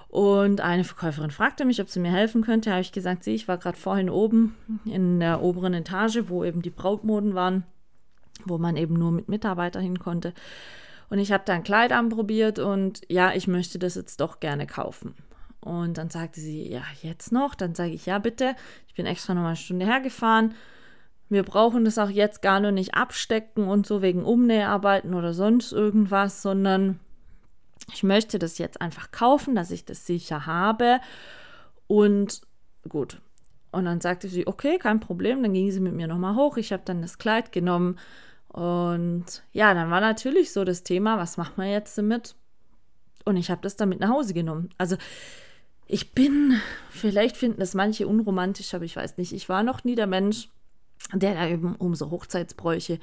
[0.09, 2.71] Und eine Verkäuferin fragte mich, ob sie mir helfen könnte.
[2.71, 6.63] Habe ich gesagt, sie, ich war gerade vorhin oben in der oberen Etage, wo eben
[6.63, 7.65] die Brautmoden waren,
[8.45, 10.33] wo man eben nur mit Mitarbeitern hin konnte.
[11.11, 14.67] Und ich habe da ein Kleid anprobiert und ja, ich möchte das jetzt doch gerne
[14.67, 15.15] kaufen.
[15.61, 17.55] Und dann sagte sie, ja, jetzt noch?
[17.55, 18.55] Dann sage ich, ja, bitte.
[18.87, 20.55] Ich bin extra noch mal eine Stunde hergefahren.
[21.31, 25.73] Wir brauchen das auch jetzt gar nur nicht abstecken und so wegen Umnäharbeiten oder sonst
[25.73, 27.01] irgendwas, sondern
[27.93, 31.01] ich möchte das jetzt einfach kaufen, dass ich das sicher habe.
[31.87, 32.43] Und
[32.89, 33.21] gut.
[33.73, 35.43] Und dann sagte sie, okay, kein Problem.
[35.43, 36.57] Dann ging sie mit mir nochmal hoch.
[36.57, 37.99] Ich habe dann das Kleid genommen.
[38.55, 42.37] Und ja, dann war natürlich so das Thema, was macht man jetzt damit?
[43.25, 44.71] Und ich habe das dann mit nach Hause genommen.
[44.79, 44.97] Also
[45.89, 49.97] ich bin, vielleicht finden das manche unromantisch, aber ich weiß nicht, ich war noch nie
[49.97, 50.51] der Mensch,
[51.13, 52.99] der da eben um so Hochzeitsbräuche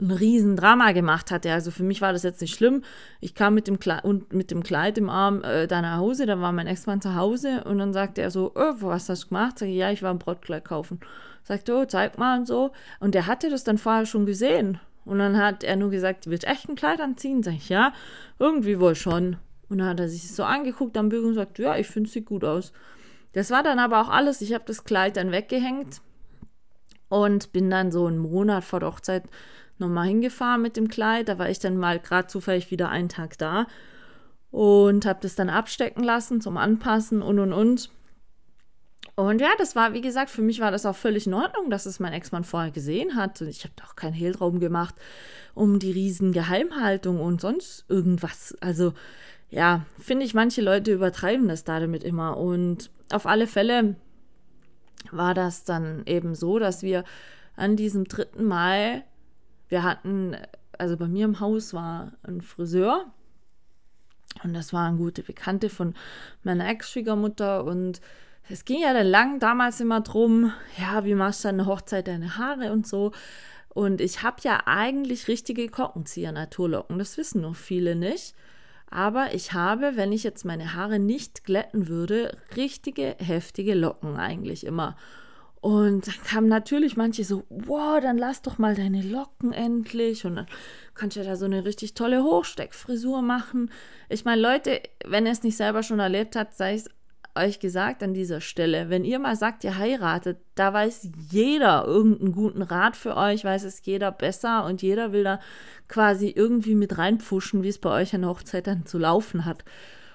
[0.00, 1.52] ein Riesendrama gemacht hatte.
[1.52, 2.82] Also für mich war das jetzt nicht schlimm.
[3.20, 6.26] Ich kam mit dem Kleid, und mit dem Kleid im Arm äh, da nach Hause,
[6.26, 9.28] da war mein Ex-Mann zu Hause und dann sagte er so, oh, was hast du
[9.28, 9.58] gemacht?
[9.58, 11.00] Sag ich, ja, ich war ein Brautkleid kaufen.
[11.42, 12.72] Sagte, oh, zeig mal und so.
[13.00, 14.78] Und der hatte das dann vorher schon gesehen.
[15.04, 17.42] Und dann hat er nur gesagt, willst du echt ein Kleid anziehen?
[17.42, 17.92] Sag ich, ja,
[18.38, 19.36] irgendwie wohl schon.
[19.68, 22.12] Und dann hat er sich so angeguckt am Bügel und sagt, ja, ich finde, es
[22.12, 22.72] sieht gut aus.
[23.32, 24.40] Das war dann aber auch alles.
[24.42, 26.00] Ich habe das Kleid dann weggehängt
[27.08, 29.24] und bin dann so einen Monat vor der Hochzeit
[29.78, 31.28] nochmal hingefahren mit dem Kleid.
[31.28, 33.66] Da war ich dann mal gerade zufällig wieder einen Tag da
[34.50, 37.90] und habe das dann abstecken lassen zum Anpassen und und und.
[39.14, 41.86] Und ja, das war, wie gesagt, für mich war das auch völlig in Ordnung, dass
[41.86, 43.40] es mein Ex-Mann vorher gesehen hat.
[43.40, 44.94] Und ich habe doch keinen Hehl drum gemacht
[45.58, 48.56] um die riesen Geheimhaltung und sonst irgendwas.
[48.60, 48.94] Also
[49.50, 52.36] ja, finde ich, manche Leute übertreiben das da damit immer.
[52.36, 53.96] Und auf alle Fälle
[55.10, 57.04] war das dann eben so, dass wir
[57.56, 58.42] an diesem 3.
[58.42, 59.04] Mai,
[59.68, 60.36] wir hatten,
[60.78, 63.06] also bei mir im Haus war ein Friseur
[64.44, 65.94] und das war eine gute Bekannte von
[66.42, 68.00] meiner Ex-Schwiegermutter und
[68.50, 72.38] es ging ja dann lang damals immer drum, ja, wie machst du eine Hochzeit deine
[72.38, 73.12] Haare und so.
[73.68, 76.98] Und ich habe ja eigentlich richtige Korkenzieher-Naturlocken.
[76.98, 78.34] Das wissen noch viele nicht.
[78.90, 84.64] Aber ich habe, wenn ich jetzt meine Haare nicht glätten würde, richtige, heftige Locken eigentlich
[84.64, 84.96] immer.
[85.60, 90.24] Und dann kamen natürlich manche so, wow, dann lass doch mal deine Locken endlich.
[90.24, 90.46] Und dann
[90.94, 93.70] kannst du ja da so eine richtig tolle Hochsteckfrisur machen.
[94.08, 96.88] Ich meine, Leute, wenn ihr es nicht selber schon erlebt habt, sei es
[97.44, 102.32] euch gesagt an dieser Stelle, wenn ihr mal sagt, ihr heiratet, da weiß jeder irgendeinen
[102.32, 105.40] guten Rat für euch, weiß es jeder besser und jeder will da
[105.88, 109.64] quasi irgendwie mit reinpfuschen, wie es bei euch an der Hochzeit dann zu laufen hat.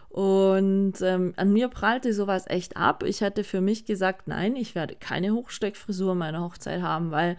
[0.10, 3.04] Und ähm, an mir prallte sowas echt ab.
[3.04, 7.36] Ich hatte für mich gesagt, nein, ich werde keine Hochsteckfrisur meiner Hochzeit haben, weil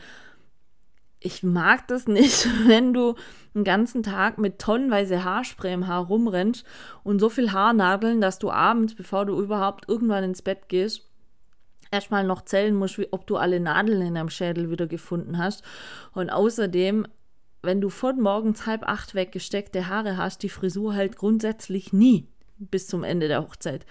[1.25, 3.15] ich mag das nicht, wenn du
[3.55, 6.65] einen ganzen Tag mit tonnenweise Haarspray im Haar rumrennst
[7.03, 11.09] und so viel Haarnadeln, dass du abends, bevor du überhaupt irgendwann ins Bett gehst,
[11.91, 15.63] erstmal noch zählen musst, ob du alle Nadeln in deinem Schädel wieder gefunden hast.
[16.13, 17.07] Und außerdem,
[17.63, 22.87] wenn du von morgens halb acht weggesteckte Haare hast, die Frisur halt grundsätzlich nie bis
[22.87, 23.87] zum Ende der Hochzeit.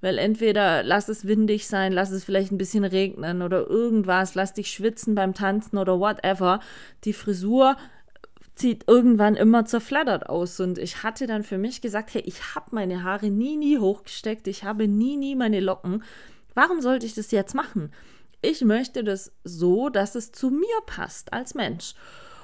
[0.00, 4.54] Weil entweder lass es windig sein, lass es vielleicht ein bisschen regnen oder irgendwas, lass
[4.54, 6.60] dich schwitzen beim Tanzen oder whatever.
[7.04, 7.76] Die Frisur
[8.54, 10.60] sieht irgendwann immer zerflattert aus.
[10.60, 14.46] Und ich hatte dann für mich gesagt, hey, ich habe meine Haare nie, nie hochgesteckt,
[14.48, 16.02] ich habe nie, nie meine Locken.
[16.54, 17.92] Warum sollte ich das jetzt machen?
[18.40, 21.94] Ich möchte das so, dass es zu mir passt als Mensch.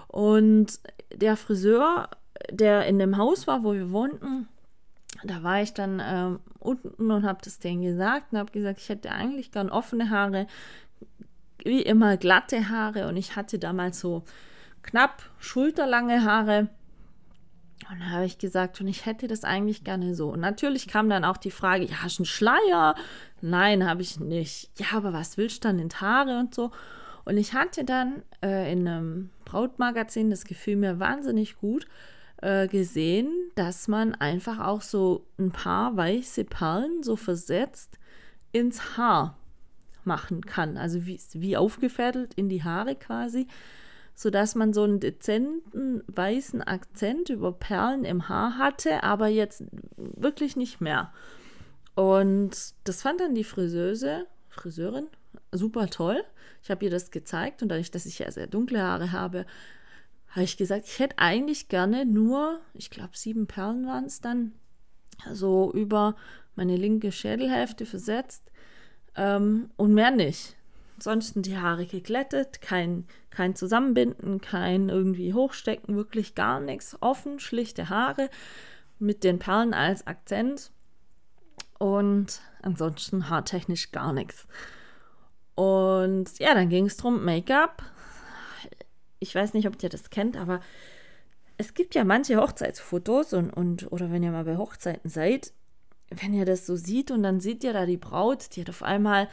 [0.08, 0.78] Und
[1.12, 2.08] der Friseur,
[2.50, 4.48] der in dem Haus war, wo wir wohnten,
[5.22, 8.88] da war ich dann ähm, unten und habe das denen gesagt und habe gesagt, ich
[8.88, 10.46] hätte eigentlich gern offene Haare,
[11.64, 14.24] wie immer glatte Haare und ich hatte damals so
[14.82, 16.68] knapp schulterlange Haare.
[17.90, 20.30] Und da habe ich gesagt, und ich hätte das eigentlich gerne so.
[20.30, 22.94] Und natürlich kam dann auch die Frage, ja, hast du einen Schleier?
[23.40, 24.70] Nein, habe ich nicht.
[24.78, 26.70] Ja, aber was willst du dann in Haare und so?
[27.24, 31.86] Und ich hatte dann äh, in einem Brautmagazin, das gefiel mir wahnsinnig gut,
[32.38, 37.98] äh, gesehen, dass man einfach auch so ein paar weiße Perlen so versetzt
[38.52, 39.38] ins Haar
[40.04, 40.76] machen kann.
[40.76, 43.46] Also wie, wie aufgefädelt in die Haare quasi,
[44.14, 49.64] sodass man so einen dezenten weißen Akzent über Perlen im Haar hatte, aber jetzt
[49.96, 51.12] wirklich nicht mehr.
[51.94, 55.06] Und das fand dann die Friseuse, Friseurin
[55.52, 56.22] super toll.
[56.62, 59.46] Ich habe ihr das gezeigt und dadurch, dass ich ja sehr dunkle Haare habe,
[60.34, 64.52] habe ich gesagt, ich hätte eigentlich gerne nur, ich glaube, sieben Perlen waren es dann,
[65.32, 66.16] so über
[66.56, 68.50] meine linke Schädelhälfte versetzt
[69.14, 70.56] ähm, und mehr nicht.
[70.96, 76.96] Ansonsten die Haare geglättet, kein, kein Zusammenbinden, kein irgendwie Hochstecken, wirklich gar nichts.
[77.00, 78.28] Offen, schlichte Haare
[78.98, 80.72] mit den Perlen als Akzent
[81.78, 84.48] und ansonsten haartechnisch gar nichts.
[85.54, 87.82] Und ja, dann ging es darum, Make-up
[89.18, 90.60] ich weiß nicht, ob ihr das kennt, aber
[91.56, 95.52] es gibt ja manche Hochzeitsfotos und, und oder wenn ihr mal bei Hochzeiten seid,
[96.10, 98.82] wenn ihr das so sieht und dann seht ihr da die Braut, die hat auf
[98.82, 99.28] einmal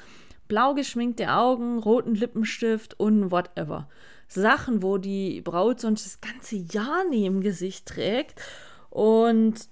[0.48, 3.88] blau geschminkte Augen, roten Lippenstift und whatever.
[4.28, 8.42] Sachen, wo die Braut sonst das ganze Jahr neben Gesicht trägt.
[8.90, 9.68] Und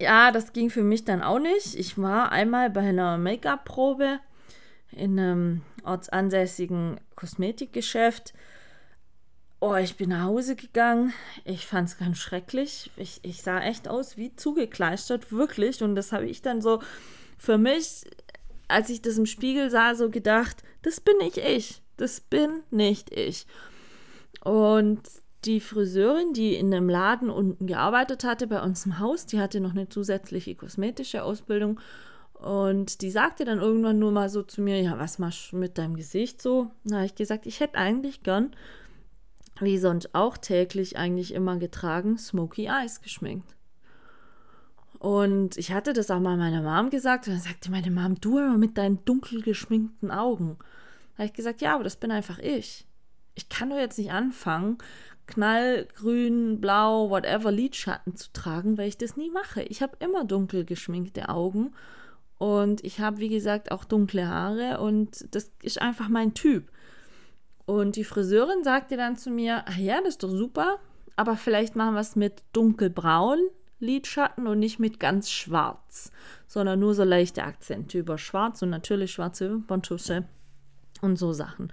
[0.00, 1.74] ja, das ging für mich dann auch nicht.
[1.74, 4.20] Ich war einmal bei einer Make-up-Probe
[4.92, 8.34] in einem ortsansässigen Kosmetikgeschäft
[9.58, 11.14] Oh, ich bin nach Hause gegangen.
[11.44, 12.90] Ich fand es ganz schrecklich.
[12.96, 15.82] Ich, ich sah echt aus wie zugekleistert, wirklich.
[15.82, 16.80] Und das habe ich dann so
[17.38, 18.04] für mich,
[18.68, 21.82] als ich das im Spiegel sah, so gedacht, das bin nicht ich.
[21.96, 23.46] Das bin nicht ich.
[24.44, 25.00] Und
[25.46, 29.60] die Friseurin, die in einem Laden unten gearbeitet hatte bei uns im Haus, die hatte
[29.60, 31.80] noch eine zusätzliche kosmetische Ausbildung.
[32.34, 35.78] Und die sagte dann irgendwann nur mal so zu mir, ja, was machst du mit
[35.78, 36.70] deinem Gesicht so?
[36.84, 38.54] Na, ich gesagt, ich hätte eigentlich gern
[39.60, 43.56] wie sonst auch täglich eigentlich immer getragen, Smoky Eyes geschminkt.
[44.98, 48.38] Und ich hatte das auch mal meiner Mom gesagt und dann sagte meine Mom, du
[48.38, 50.56] immer mit deinen dunkel geschminkten Augen.
[51.12, 52.86] Da habe ich gesagt, ja, aber das bin einfach ich.
[53.34, 54.78] Ich kann doch jetzt nicht anfangen,
[55.26, 59.62] knallgrün, blau, whatever Lidschatten zu tragen, weil ich das nie mache.
[59.62, 61.72] Ich habe immer dunkel geschminkte Augen
[62.38, 66.70] Und ich habe, wie gesagt, auch dunkle Haare und das ist einfach mein Typ.
[67.66, 70.78] Und die Friseurin sagte dann zu mir, ach ja, das ist doch super,
[71.16, 73.38] aber vielleicht machen wir es mit dunkelbraun
[73.78, 76.10] Lidschatten und nicht mit ganz schwarz,
[76.46, 80.24] sondern nur so leichte Akzente über schwarz und natürlich schwarze Wimperntusche
[81.02, 81.70] und so Sachen.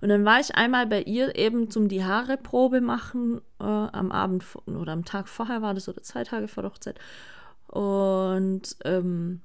[0.00, 4.10] Und dann war ich einmal bei ihr eben zum die Haare Probe machen äh, am
[4.10, 6.98] Abend oder am Tag vorher war das oder zwei Tage vor der Hochzeit
[7.68, 9.40] und ähm,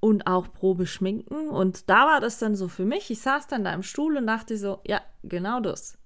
[0.00, 3.10] und auch Probe schminken und da war das dann so für mich.
[3.10, 5.98] Ich saß dann da im Stuhl und dachte so, ja, genau das.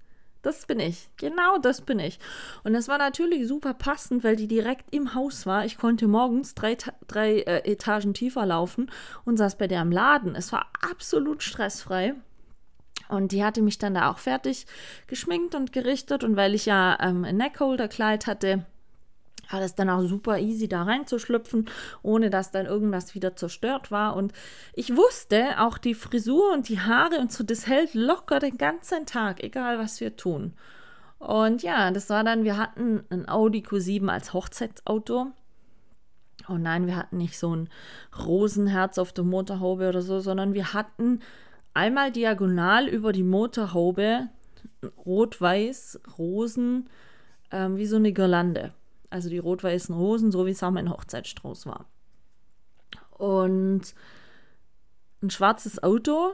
[0.42, 1.08] Das bin ich.
[1.18, 2.18] Genau das bin ich.
[2.64, 5.64] Und das war natürlich super passend, weil die direkt im Haus war.
[5.64, 6.76] Ich konnte morgens drei,
[7.06, 8.90] drei äh, Etagen tiefer laufen
[9.24, 10.34] und saß bei der im Laden.
[10.34, 12.14] Es war absolut stressfrei.
[13.08, 14.66] Und die hatte mich dann da auch fertig
[15.06, 16.24] geschminkt und gerichtet.
[16.24, 18.66] Und weil ich ja ähm, ein Neckholder-Kleid hatte,
[19.52, 21.66] war das dann auch super easy, da reinzuschlüpfen,
[22.02, 24.16] ohne dass dann irgendwas wieder zerstört war.
[24.16, 24.32] Und
[24.74, 29.06] ich wusste, auch die Frisur und die Haare und so, das hält locker den ganzen
[29.06, 30.54] Tag, egal was wir tun.
[31.18, 35.28] Und ja, das war dann, wir hatten ein Audi Q7 als Hochzeitsauto.
[36.48, 37.68] Oh nein, wir hatten nicht so ein
[38.18, 41.20] Rosenherz auf der Motorhaube oder so, sondern wir hatten
[41.74, 44.28] einmal diagonal über die Motorhaube
[45.06, 46.88] rot-weiß Rosen
[47.52, 48.72] ähm, wie so eine Girlande.
[49.12, 51.84] Also die rot-weißen Rosen, so wie es auch mein Hochzeitsstrauß war.
[53.10, 53.94] Und
[55.22, 56.32] ein schwarzes Auto.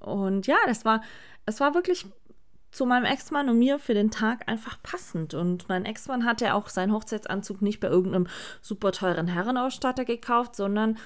[0.00, 1.02] Und ja, das war,
[1.46, 2.06] es war wirklich
[2.70, 5.32] zu meinem Ex-Mann und mir für den Tag einfach passend.
[5.32, 8.26] Und mein Ex-Mann hatte auch seinen Hochzeitsanzug nicht bei irgendeinem
[8.60, 10.98] super teuren Herrenausstatter gekauft, sondern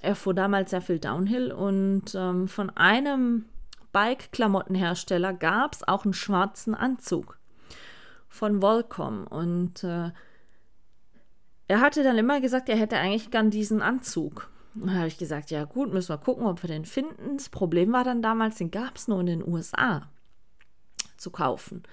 [0.00, 3.46] er fuhr damals sehr viel Downhill und ähm, von einem
[3.92, 7.38] Bike-Klamottenhersteller gab es auch einen schwarzen Anzug
[8.34, 10.10] von Volcom und äh,
[11.68, 14.50] er hatte dann immer gesagt, er hätte eigentlich gern diesen Anzug.
[14.74, 17.36] Und dann habe ich gesagt, ja gut, müssen wir gucken, ob wir den finden.
[17.36, 20.10] Das Problem war dann damals, den gab es nur in den USA
[21.16, 21.84] zu kaufen.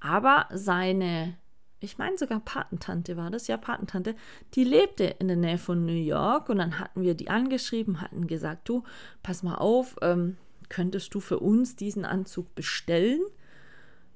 [0.00, 1.36] Aber seine
[1.80, 4.16] ich meine sogar Patentante war das, ja, Patentante,
[4.54, 8.26] die lebte in der Nähe von New York und dann hatten wir die angeschrieben, hatten
[8.26, 8.84] gesagt, du,
[9.22, 10.38] pass mal auf, ähm,
[10.70, 13.20] könntest du für uns diesen Anzug bestellen?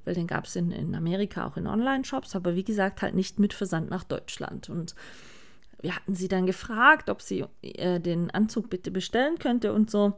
[0.09, 3.39] Weil den gab es in, in Amerika auch in Online-Shops, aber wie gesagt, halt nicht
[3.39, 4.71] mit Versand nach Deutschland.
[4.71, 4.95] Und
[5.83, 10.15] wir hatten sie dann gefragt, ob sie äh, den Anzug bitte bestellen könnte und so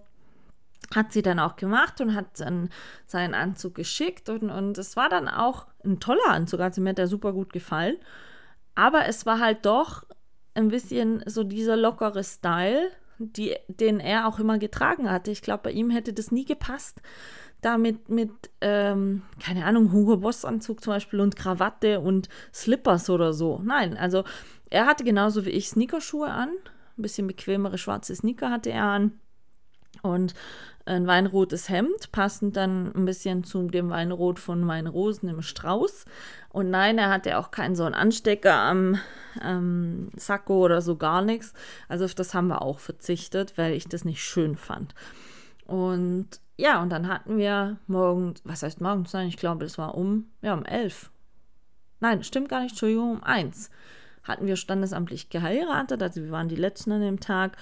[0.94, 2.68] hat sie dann auch gemacht und hat dann
[3.04, 6.98] seinen Anzug geschickt und, und es war dann auch ein toller Anzug, also mir hat
[6.98, 7.96] der super gut gefallen,
[8.76, 10.04] aber es war halt doch
[10.54, 15.32] ein bisschen so dieser lockere Style, die, den er auch immer getragen hatte.
[15.32, 17.02] Ich glaube, bei ihm hätte das nie gepasst,
[17.60, 23.10] da mit, mit ähm, keine Ahnung, Hugo Boss Anzug zum Beispiel und Krawatte und Slippers
[23.10, 23.60] oder so.
[23.64, 24.24] Nein, also
[24.70, 26.50] er hatte genauso wie ich Sneakerschuhe an,
[26.96, 29.12] ein bisschen bequemere schwarze Sneaker hatte er an
[30.02, 30.34] und
[30.86, 36.04] ein weinrotes Hemd, passend dann ein bisschen zu dem Weinrot von Weinrosen im Strauß.
[36.48, 38.98] Und nein, er hatte auch keinen so einen Anstecker am,
[39.40, 41.52] am Sakko oder so gar nichts.
[41.88, 44.94] Also auf das haben wir auch verzichtet, weil ich das nicht schön fand.
[45.66, 49.12] Und ja, und dann hatten wir morgen, was heißt morgens?
[49.12, 51.10] Nein, ich glaube, das war um, ja, um elf.
[52.00, 53.70] Nein, stimmt gar nicht, Entschuldigung, um eins
[54.22, 57.56] hatten wir standesamtlich geheiratet, also wir waren die Letzten an dem Tag.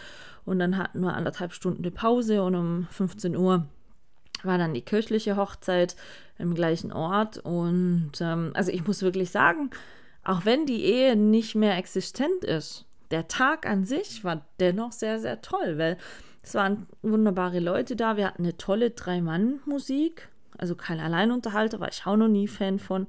[0.45, 2.43] Und dann hatten wir anderthalb Stunden die Pause.
[2.43, 3.67] Und um 15 Uhr
[4.43, 5.97] war dann die kirchliche Hochzeit
[6.39, 7.39] im gleichen Ort.
[7.39, 9.71] Und ähm, also ich muss wirklich sagen,
[10.25, 15.19] auch wenn die Ehe nicht mehr existent ist, der Tag an sich war dennoch sehr,
[15.19, 15.97] sehr toll, weil
[16.49, 22.07] es waren wunderbare Leute da, wir hatten eine tolle Drei-Mann-Musik, also kein Alleinunterhalter, war ich
[22.07, 23.07] auch noch nie Fan von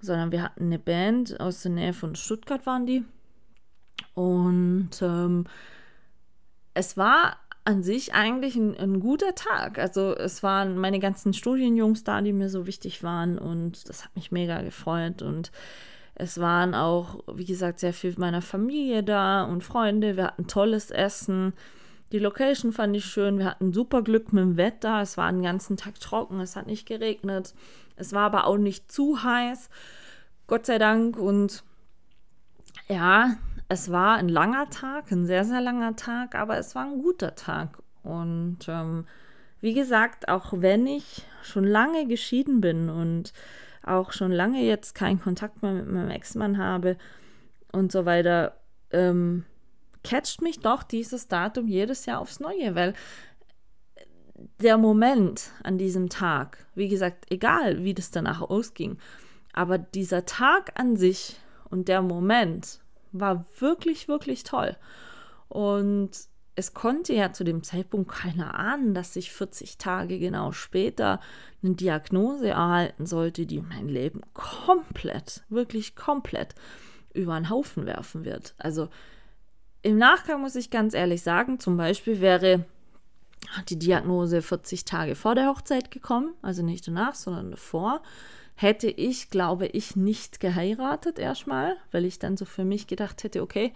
[0.00, 3.04] sondern wir hatten eine Band aus der Nähe von Stuttgart waren die.
[4.14, 5.46] Und ähm,
[6.72, 9.78] es war an sich eigentlich ein, ein, guter Tag.
[9.78, 14.16] Also es waren meine ganzen Studienjungs da, die mir so wichtig waren und das hat
[14.16, 15.52] mich mega gefreut und
[16.14, 20.16] es waren auch, wie gesagt, sehr viel meiner Familie da und Freunde.
[20.16, 21.52] Wir hatten tolles Essen.
[22.12, 23.38] Die Location fand ich schön.
[23.38, 25.00] Wir hatten super Glück mit dem Wetter.
[25.00, 26.40] Es war den ganzen Tag trocken.
[26.40, 27.54] Es hat nicht geregnet.
[27.96, 29.68] Es war aber auch nicht zu heiß,
[30.46, 31.16] Gott sei Dank.
[31.16, 31.62] Und
[32.88, 33.36] ja,
[33.68, 37.36] es war ein langer Tag, ein sehr, sehr langer Tag, aber es war ein guter
[37.36, 37.78] Tag.
[38.02, 39.06] Und ähm,
[39.60, 43.32] wie gesagt, auch wenn ich schon lange geschieden bin und
[43.84, 46.96] auch schon lange jetzt keinen Kontakt mehr mit meinem Ex-Mann habe
[47.70, 48.56] und so weiter,
[48.90, 49.44] ähm,
[50.04, 52.94] catcht mich doch dieses Datum jedes Jahr aufs Neue, weil
[54.60, 58.98] der Moment an diesem Tag, wie gesagt, egal wie das danach ausging,
[59.52, 61.36] aber dieser Tag an sich
[61.68, 62.80] und der Moment
[63.12, 64.76] war wirklich, wirklich toll.
[65.48, 66.10] Und
[66.54, 71.20] es konnte ja zu dem Zeitpunkt keiner ahnen, dass ich 40 Tage genau später
[71.62, 76.54] eine Diagnose erhalten sollte, die mein Leben komplett, wirklich komplett
[77.14, 78.54] über den Haufen werfen wird.
[78.58, 78.88] Also
[79.82, 82.64] im Nachgang muss ich ganz ehrlich sagen, zum Beispiel wäre
[83.68, 88.02] die Diagnose 40 Tage vor der Hochzeit gekommen, also nicht danach, sondern davor,
[88.54, 93.42] hätte ich, glaube ich, nicht geheiratet erstmal, weil ich dann so für mich gedacht hätte,
[93.42, 93.72] okay,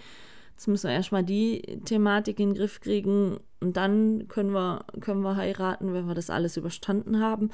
[0.52, 5.22] jetzt müssen wir erstmal die Thematik in den Griff kriegen und dann können wir, können
[5.22, 7.50] wir heiraten, wenn wir das alles überstanden haben.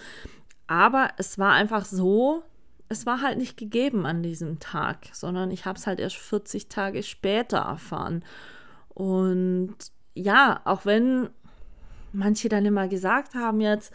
[0.67, 2.43] Aber es war einfach so,
[2.91, 6.69] es war halt nicht gegeben an diesem Tag, sondern ich habe es halt erst 40
[6.69, 8.25] Tage später erfahren.
[8.89, 9.77] Und
[10.15, 11.31] ja, auch wenn
[12.13, 13.95] manche dann immer gesagt haben jetzt,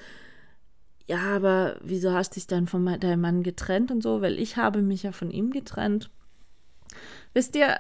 [1.07, 4.21] ja, aber wieso hast du dich dann von deinem Mann getrennt und so?
[4.21, 6.09] Weil ich habe mich ja von ihm getrennt.
[7.33, 7.77] Wisst ihr,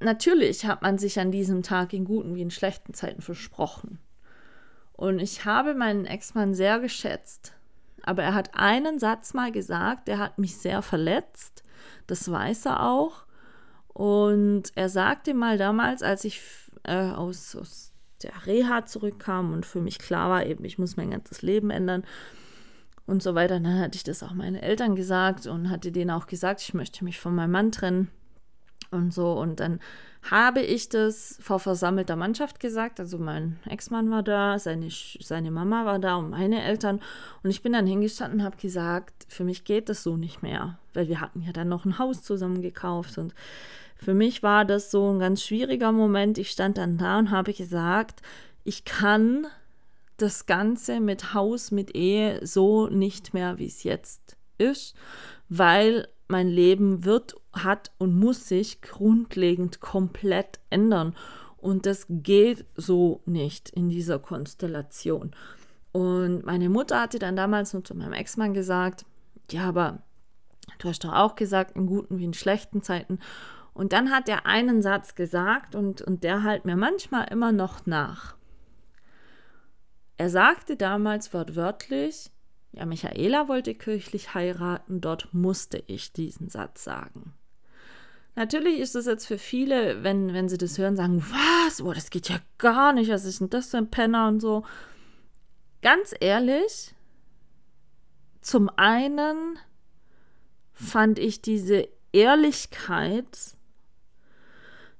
[0.00, 4.00] natürlich hat man sich an diesem Tag in guten wie in schlechten Zeiten versprochen.
[4.92, 7.55] Und ich habe meinen Ex-Mann sehr geschätzt.
[8.06, 11.62] Aber er hat einen Satz mal gesagt, der hat mich sehr verletzt.
[12.06, 13.26] Das weiß er auch.
[13.88, 16.40] Und er sagte mal damals, als ich
[16.84, 17.92] äh, aus, aus
[18.22, 22.04] der Reha zurückkam und für mich klar war, eben, ich muss mein ganzes Leben ändern
[23.06, 23.60] und so weiter.
[23.60, 27.04] Dann hatte ich das auch meinen Eltern gesagt und hatte denen auch gesagt, ich möchte
[27.04, 28.10] mich von meinem Mann trennen
[28.90, 29.32] und so.
[29.32, 29.80] Und dann
[30.30, 32.98] habe ich das vor versammelter Mannschaft gesagt.
[32.98, 37.00] Also mein Ex-Mann war da, seine, seine Mama war da und meine Eltern.
[37.42, 40.78] Und ich bin dann hingestanden und habe gesagt, für mich geht das so nicht mehr.
[40.94, 43.34] Weil wir hatten ja dann noch ein Haus zusammen gekauft und
[43.98, 46.36] für mich war das so ein ganz schwieriger Moment.
[46.36, 48.20] Ich stand dann da und habe gesagt,
[48.62, 49.46] ich kann
[50.18, 54.94] das Ganze mit Haus, mit Ehe so nicht mehr, wie es jetzt ist,
[55.48, 61.14] weil mein Leben wird, hat und muss sich grundlegend komplett ändern.
[61.56, 65.32] Und das geht so nicht in dieser Konstellation.
[65.92, 69.06] Und meine Mutter hatte dann damals nur zu meinem Ex-Mann gesagt,
[69.50, 70.02] ja, aber
[70.78, 73.18] du hast doch auch gesagt, in guten wie in schlechten Zeiten.
[73.72, 77.86] Und dann hat er einen Satz gesagt und, und der halt mir manchmal immer noch
[77.86, 78.36] nach.
[80.18, 82.30] Er sagte damals wortwörtlich,
[82.72, 87.32] ja, Michaela wollte kirchlich heiraten, dort musste ich diesen Satz sagen.
[88.36, 91.82] Natürlich ist es jetzt für viele, wenn, wenn sie das hören, sagen, was?
[91.82, 94.64] Oh, das geht ja gar nicht, was ist denn das für ein Penner und so.
[95.82, 96.94] Ganz ehrlich,
[98.40, 99.58] zum einen
[100.72, 103.56] fand ich diese Ehrlichkeit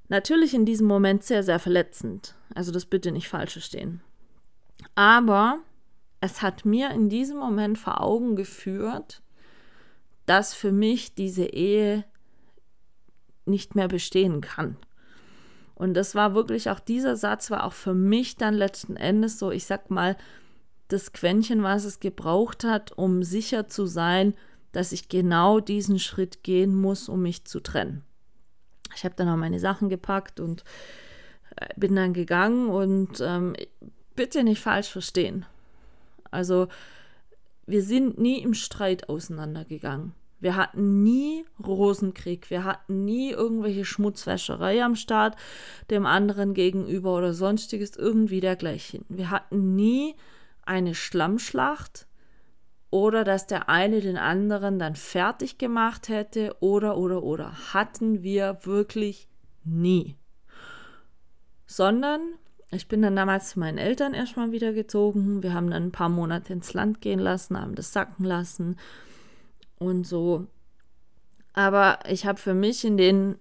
[0.08, 2.34] Natürlich in diesem Moment sehr, sehr verletzend.
[2.54, 4.00] Also das bitte nicht falsch verstehen.
[4.94, 5.60] Aber
[6.20, 9.22] es hat mir in diesem Moment vor Augen geführt,
[10.26, 12.04] dass für mich diese Ehe
[13.46, 14.76] nicht mehr bestehen kann.
[15.74, 19.50] Und das war wirklich auch dieser Satz war auch für mich dann letzten Endes so,
[19.50, 20.16] ich sag mal,
[20.88, 24.34] das Quäntchen, was es gebraucht hat, um sicher zu sein,
[24.72, 28.04] dass ich genau diesen Schritt gehen muss, um mich zu trennen.
[28.94, 30.64] Ich habe dann auch meine Sachen gepackt und
[31.56, 33.54] äh, bin dann gegangen und ähm,
[34.14, 35.44] bitte nicht falsch verstehen.
[36.30, 36.68] Also
[37.66, 40.14] wir sind nie im Streit auseinandergegangen.
[40.38, 45.36] Wir hatten nie Rosenkrieg, wir hatten nie irgendwelche Schmutzwäscherei am Start
[45.90, 49.04] dem anderen gegenüber oder sonstiges irgendwie dergleichen.
[49.08, 50.14] Wir hatten nie
[50.64, 52.06] eine Schlammschlacht,
[52.90, 58.58] oder dass der eine den anderen dann fertig gemacht hätte oder oder oder hatten wir
[58.62, 59.28] wirklich
[59.64, 60.16] nie.
[61.66, 62.20] Sondern
[62.70, 65.42] ich bin dann damals zu meinen Eltern erstmal wieder gezogen.
[65.42, 68.76] Wir haben dann ein paar Monate ins Land gehen lassen, haben das sacken lassen
[69.78, 70.46] und so.
[71.52, 73.36] Aber ich habe für mich in den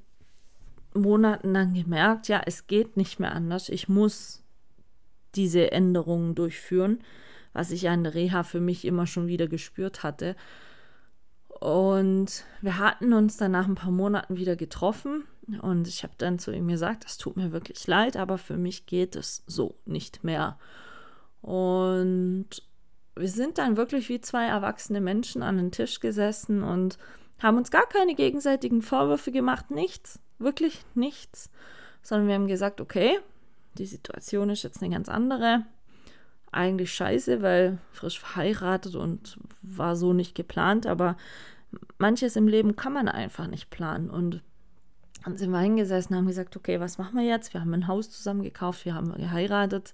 [0.93, 3.69] Monaten dann gemerkt, ja, es geht nicht mehr anders.
[3.69, 4.43] Ich muss
[5.35, 6.99] diese Änderungen durchführen
[7.55, 10.35] was ich ja in der Reha für mich immer schon wieder gespürt hatte.
[11.47, 15.23] Und wir hatten uns dann nach ein paar Monaten wieder getroffen
[15.61, 18.85] und ich habe dann zu ihm gesagt, das tut mir wirklich leid, aber für mich
[18.87, 20.59] geht es so nicht mehr.
[21.41, 22.47] Und
[23.15, 26.97] wir sind dann wirklich wie zwei erwachsene Menschen an den Tisch gesessen und
[27.39, 31.49] haben uns gar keine gegenseitigen Vorwürfe gemacht, nichts, wirklich nichts,
[32.01, 33.19] sondern wir haben gesagt, okay,
[33.77, 35.65] die Situation ist jetzt eine ganz andere
[36.51, 41.17] eigentlich scheiße, weil frisch verheiratet und war so nicht geplant, aber
[41.97, 44.09] manches im Leben kann man einfach nicht planen.
[44.09, 44.41] Und
[45.25, 47.53] dann sind wir hingesessen, haben gesagt, okay, was machen wir jetzt?
[47.53, 49.93] Wir haben ein Haus zusammen gekauft, wir haben geheiratet.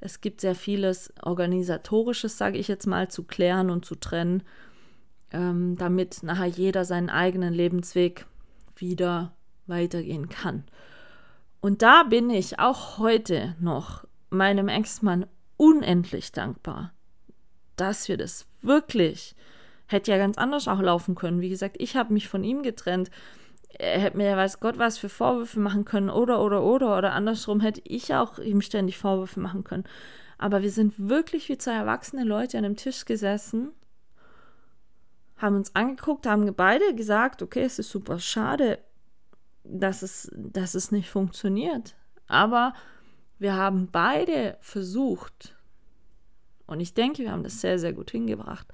[0.00, 4.42] Es gibt sehr vieles organisatorisches, sage ich jetzt mal, zu klären und zu trennen,
[5.30, 8.26] ähm, damit nachher jeder seinen eigenen Lebensweg
[8.76, 9.34] wieder
[9.66, 10.64] weitergehen kann.
[11.60, 15.26] Und da bin ich auch heute noch meinem Ex-Mann
[15.56, 16.92] unendlich dankbar,
[17.76, 19.34] dass wir das wirklich,
[19.86, 21.40] hätte ja ganz anders auch laufen können.
[21.40, 23.10] Wie gesagt, ich habe mich von ihm getrennt.
[23.78, 27.12] Er hätte mir ja weiß Gott was für Vorwürfe machen können oder, oder, oder, oder
[27.12, 29.84] andersrum hätte ich auch ihm ständig Vorwürfe machen können.
[30.38, 33.72] Aber wir sind wirklich wie zwei erwachsene Leute an einem Tisch gesessen,
[35.36, 38.78] haben uns angeguckt, haben beide gesagt, okay, es ist super schade,
[39.64, 41.94] dass es, dass es nicht funktioniert.
[42.26, 42.74] Aber
[43.38, 45.56] wir haben beide versucht,
[46.66, 48.66] und ich denke, wir haben das sehr, sehr gut hingebracht,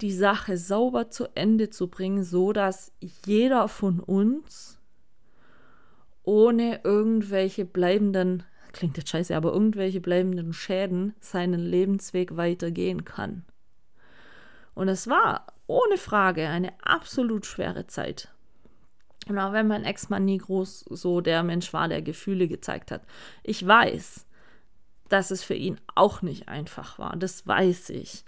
[0.00, 2.92] die Sache sauber zu Ende zu bringen, so dass
[3.26, 4.78] jeder von uns
[6.22, 13.44] ohne irgendwelche bleibenden, klingt jetzt scheiße, aber irgendwelche bleibenden Schäden seinen Lebensweg weitergehen kann.
[14.74, 18.28] Und es war ohne Frage eine absolut schwere Zeit.
[19.28, 23.02] Und auch wenn mein Ex-Mann nie groß so der Mensch war, der Gefühle gezeigt hat.
[23.42, 24.26] Ich weiß,
[25.08, 27.16] dass es für ihn auch nicht einfach war.
[27.16, 28.24] Das weiß ich.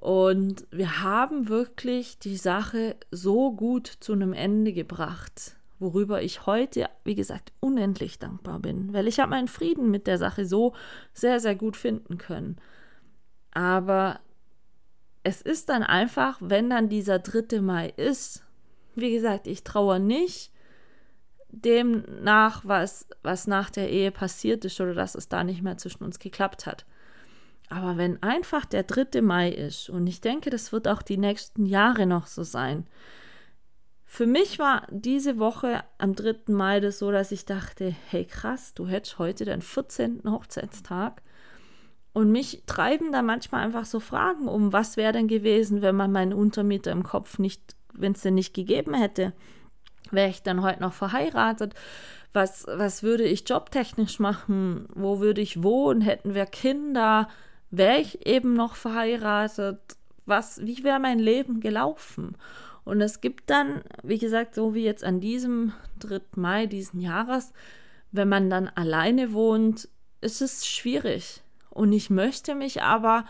[0.00, 6.88] Und wir haben wirklich die Sache so gut zu einem Ende gebracht, worüber ich heute,
[7.02, 10.72] wie gesagt, unendlich dankbar bin, weil ich habe meinen Frieden mit der Sache so
[11.12, 12.58] sehr, sehr gut finden können.
[13.50, 14.20] Aber
[15.24, 17.60] es ist dann einfach, wenn dann dieser 3.
[17.60, 18.44] Mai ist,
[18.94, 20.52] wie gesagt, ich traue nicht
[21.48, 25.76] dem nach, was, was nach der Ehe passiert ist oder dass es da nicht mehr
[25.76, 26.86] zwischen uns geklappt hat.
[27.68, 29.20] Aber wenn einfach der 3.
[29.20, 32.86] Mai ist, und ich denke, das wird auch die nächsten Jahre noch so sein,
[34.04, 36.52] für mich war diese Woche am 3.
[36.52, 40.22] Mai das so, dass ich dachte, hey krass, du hättest heute den 14.
[40.24, 41.22] Hochzeitstag.
[42.14, 46.10] Und mich treiben da manchmal einfach so Fragen um, was wäre denn gewesen, wenn man
[46.10, 49.32] meinen Untermieter im Kopf nicht wenn es den nicht gegeben hätte,
[50.10, 51.74] wäre ich dann heute noch verheiratet?
[52.32, 54.86] Was, was würde ich jobtechnisch machen?
[54.94, 56.00] Wo würde ich wohnen?
[56.00, 57.28] Hätten wir Kinder?
[57.70, 59.78] Wäre ich eben noch verheiratet?
[60.26, 62.36] Was, wie wäre mein Leben gelaufen?
[62.84, 66.20] Und es gibt dann, wie gesagt, so wie jetzt an diesem 3.
[66.36, 67.52] Mai diesen Jahres,
[68.12, 69.88] wenn man dann alleine wohnt,
[70.20, 71.42] ist es schwierig.
[71.70, 73.24] Und ich möchte mich aber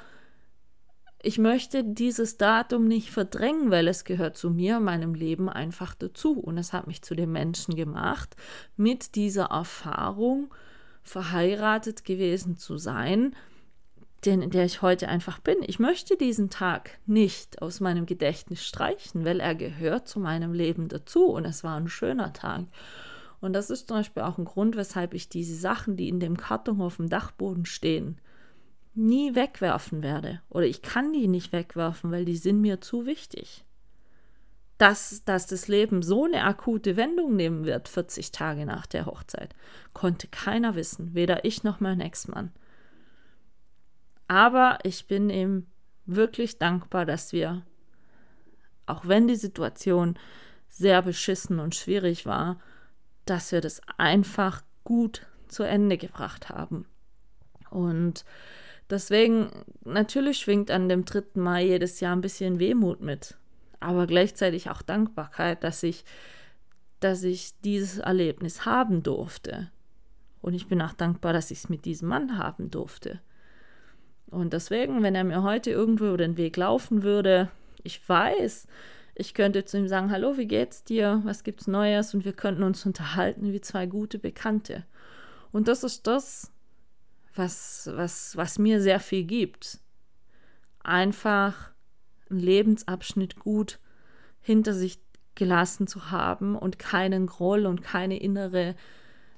[1.20, 6.38] ich möchte dieses Datum nicht verdrängen, weil es gehört zu mir, meinem Leben einfach dazu.
[6.38, 8.36] Und es hat mich zu dem Menschen gemacht,
[8.76, 10.54] mit dieser Erfahrung
[11.02, 13.34] verheiratet gewesen zu sein,
[14.24, 15.58] den, der ich heute einfach bin.
[15.66, 20.88] Ich möchte diesen Tag nicht aus meinem Gedächtnis streichen, weil er gehört zu meinem Leben
[20.88, 22.64] dazu und es war ein schöner Tag.
[23.40, 26.36] Und das ist zum Beispiel auch ein Grund, weshalb ich diese Sachen, die in dem
[26.36, 28.20] Karton auf dem Dachboden stehen,
[28.94, 30.40] nie wegwerfen werde.
[30.50, 33.64] Oder ich kann die nicht wegwerfen, weil die sind mir zu wichtig.
[34.76, 39.54] Dass, dass das Leben so eine akute Wendung nehmen wird, 40 Tage nach der Hochzeit,
[39.92, 42.52] konnte keiner wissen, weder ich noch mein Ex-Mann.
[44.28, 45.66] Aber ich bin ihm
[46.06, 47.62] wirklich dankbar, dass wir,
[48.86, 50.18] auch wenn die Situation
[50.68, 52.60] sehr beschissen und schwierig war,
[53.24, 56.86] dass wir das einfach gut zu Ende gebracht haben.
[57.70, 58.24] Und
[58.90, 59.50] Deswegen,
[59.84, 61.22] natürlich schwingt an dem 3.
[61.34, 63.36] Mai jedes Jahr ein bisschen Wehmut mit,
[63.80, 66.04] aber gleichzeitig auch Dankbarkeit, dass ich,
[67.00, 69.70] dass ich dieses Erlebnis haben durfte.
[70.40, 73.20] Und ich bin auch dankbar, dass ich es mit diesem Mann haben durfte.
[74.30, 77.50] Und deswegen, wenn er mir heute irgendwo über den Weg laufen würde,
[77.82, 78.66] ich weiß,
[79.14, 81.20] ich könnte zu ihm sagen, hallo, wie geht's dir?
[81.24, 82.14] Was gibt's Neues?
[82.14, 84.84] Und wir könnten uns unterhalten wie zwei gute Bekannte.
[85.50, 86.52] Und das ist das,
[87.34, 89.80] was, was, was mir sehr viel gibt.
[90.84, 91.70] Einfach
[92.30, 93.78] einen Lebensabschnitt gut
[94.40, 95.00] hinter sich
[95.34, 98.74] gelassen zu haben und keinen Groll und keine innere,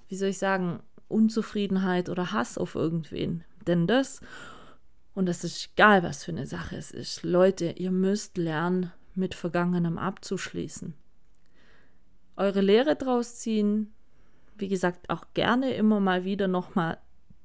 [0.09, 3.45] wie soll ich sagen, Unzufriedenheit oder Hass auf irgendwen.
[3.67, 4.21] Denn das,
[5.15, 9.35] und das ist egal, was für eine Sache es ist, Leute, ihr müsst lernen, mit
[9.35, 10.95] Vergangenem abzuschließen.
[12.37, 13.93] Eure Lehre draus ziehen,
[14.57, 16.99] wie gesagt, auch gerne immer mal wieder nochmal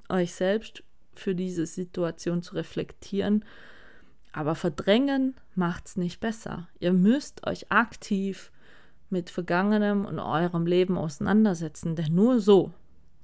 [0.10, 3.44] euch selbst für diese Situation zu reflektieren.
[4.32, 6.68] Aber verdrängen macht es nicht besser.
[6.80, 8.52] Ihr müsst euch aktiv
[9.10, 12.72] mit Vergangenem und eurem Leben auseinandersetzen, denn nur so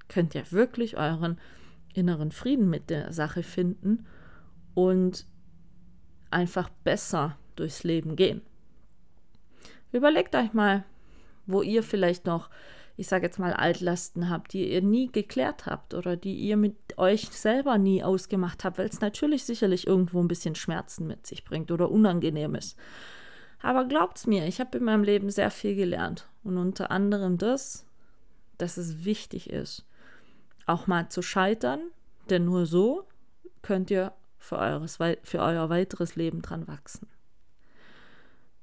[0.07, 1.39] könnt ihr wirklich euren
[1.93, 4.05] inneren Frieden mit der Sache finden
[4.73, 5.25] und
[6.29, 8.41] einfach besser durchs Leben gehen.
[9.91, 10.85] Überlegt euch mal,
[11.45, 12.49] wo ihr vielleicht noch
[13.01, 16.75] ich sage jetzt mal, Altlasten habt, die ihr nie geklärt habt oder die ihr mit
[16.97, 21.43] euch selber nie ausgemacht habt, weil es natürlich sicherlich irgendwo ein bisschen Schmerzen mit sich
[21.43, 22.77] bringt oder unangenehm ist.
[23.61, 27.85] Aber glaubt's mir, ich habe in meinem Leben sehr viel gelernt und unter anderem das,
[28.59, 29.85] dass es wichtig ist,
[30.67, 31.81] auch mal zu scheitern,
[32.29, 33.07] denn nur so
[33.61, 37.07] könnt ihr für, eures, für euer weiteres Leben dran wachsen.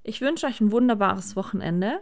[0.02, 2.00] Ich wünsche euch ein wunderbares Wochenende.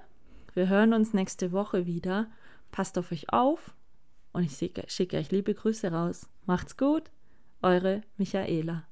[0.55, 2.27] Wir hören uns nächste Woche wieder.
[2.73, 3.75] Passt auf euch auf
[4.33, 6.29] und ich schicke euch liebe Grüße raus.
[6.47, 7.11] Macht's gut,
[7.63, 8.85] eure Michaela.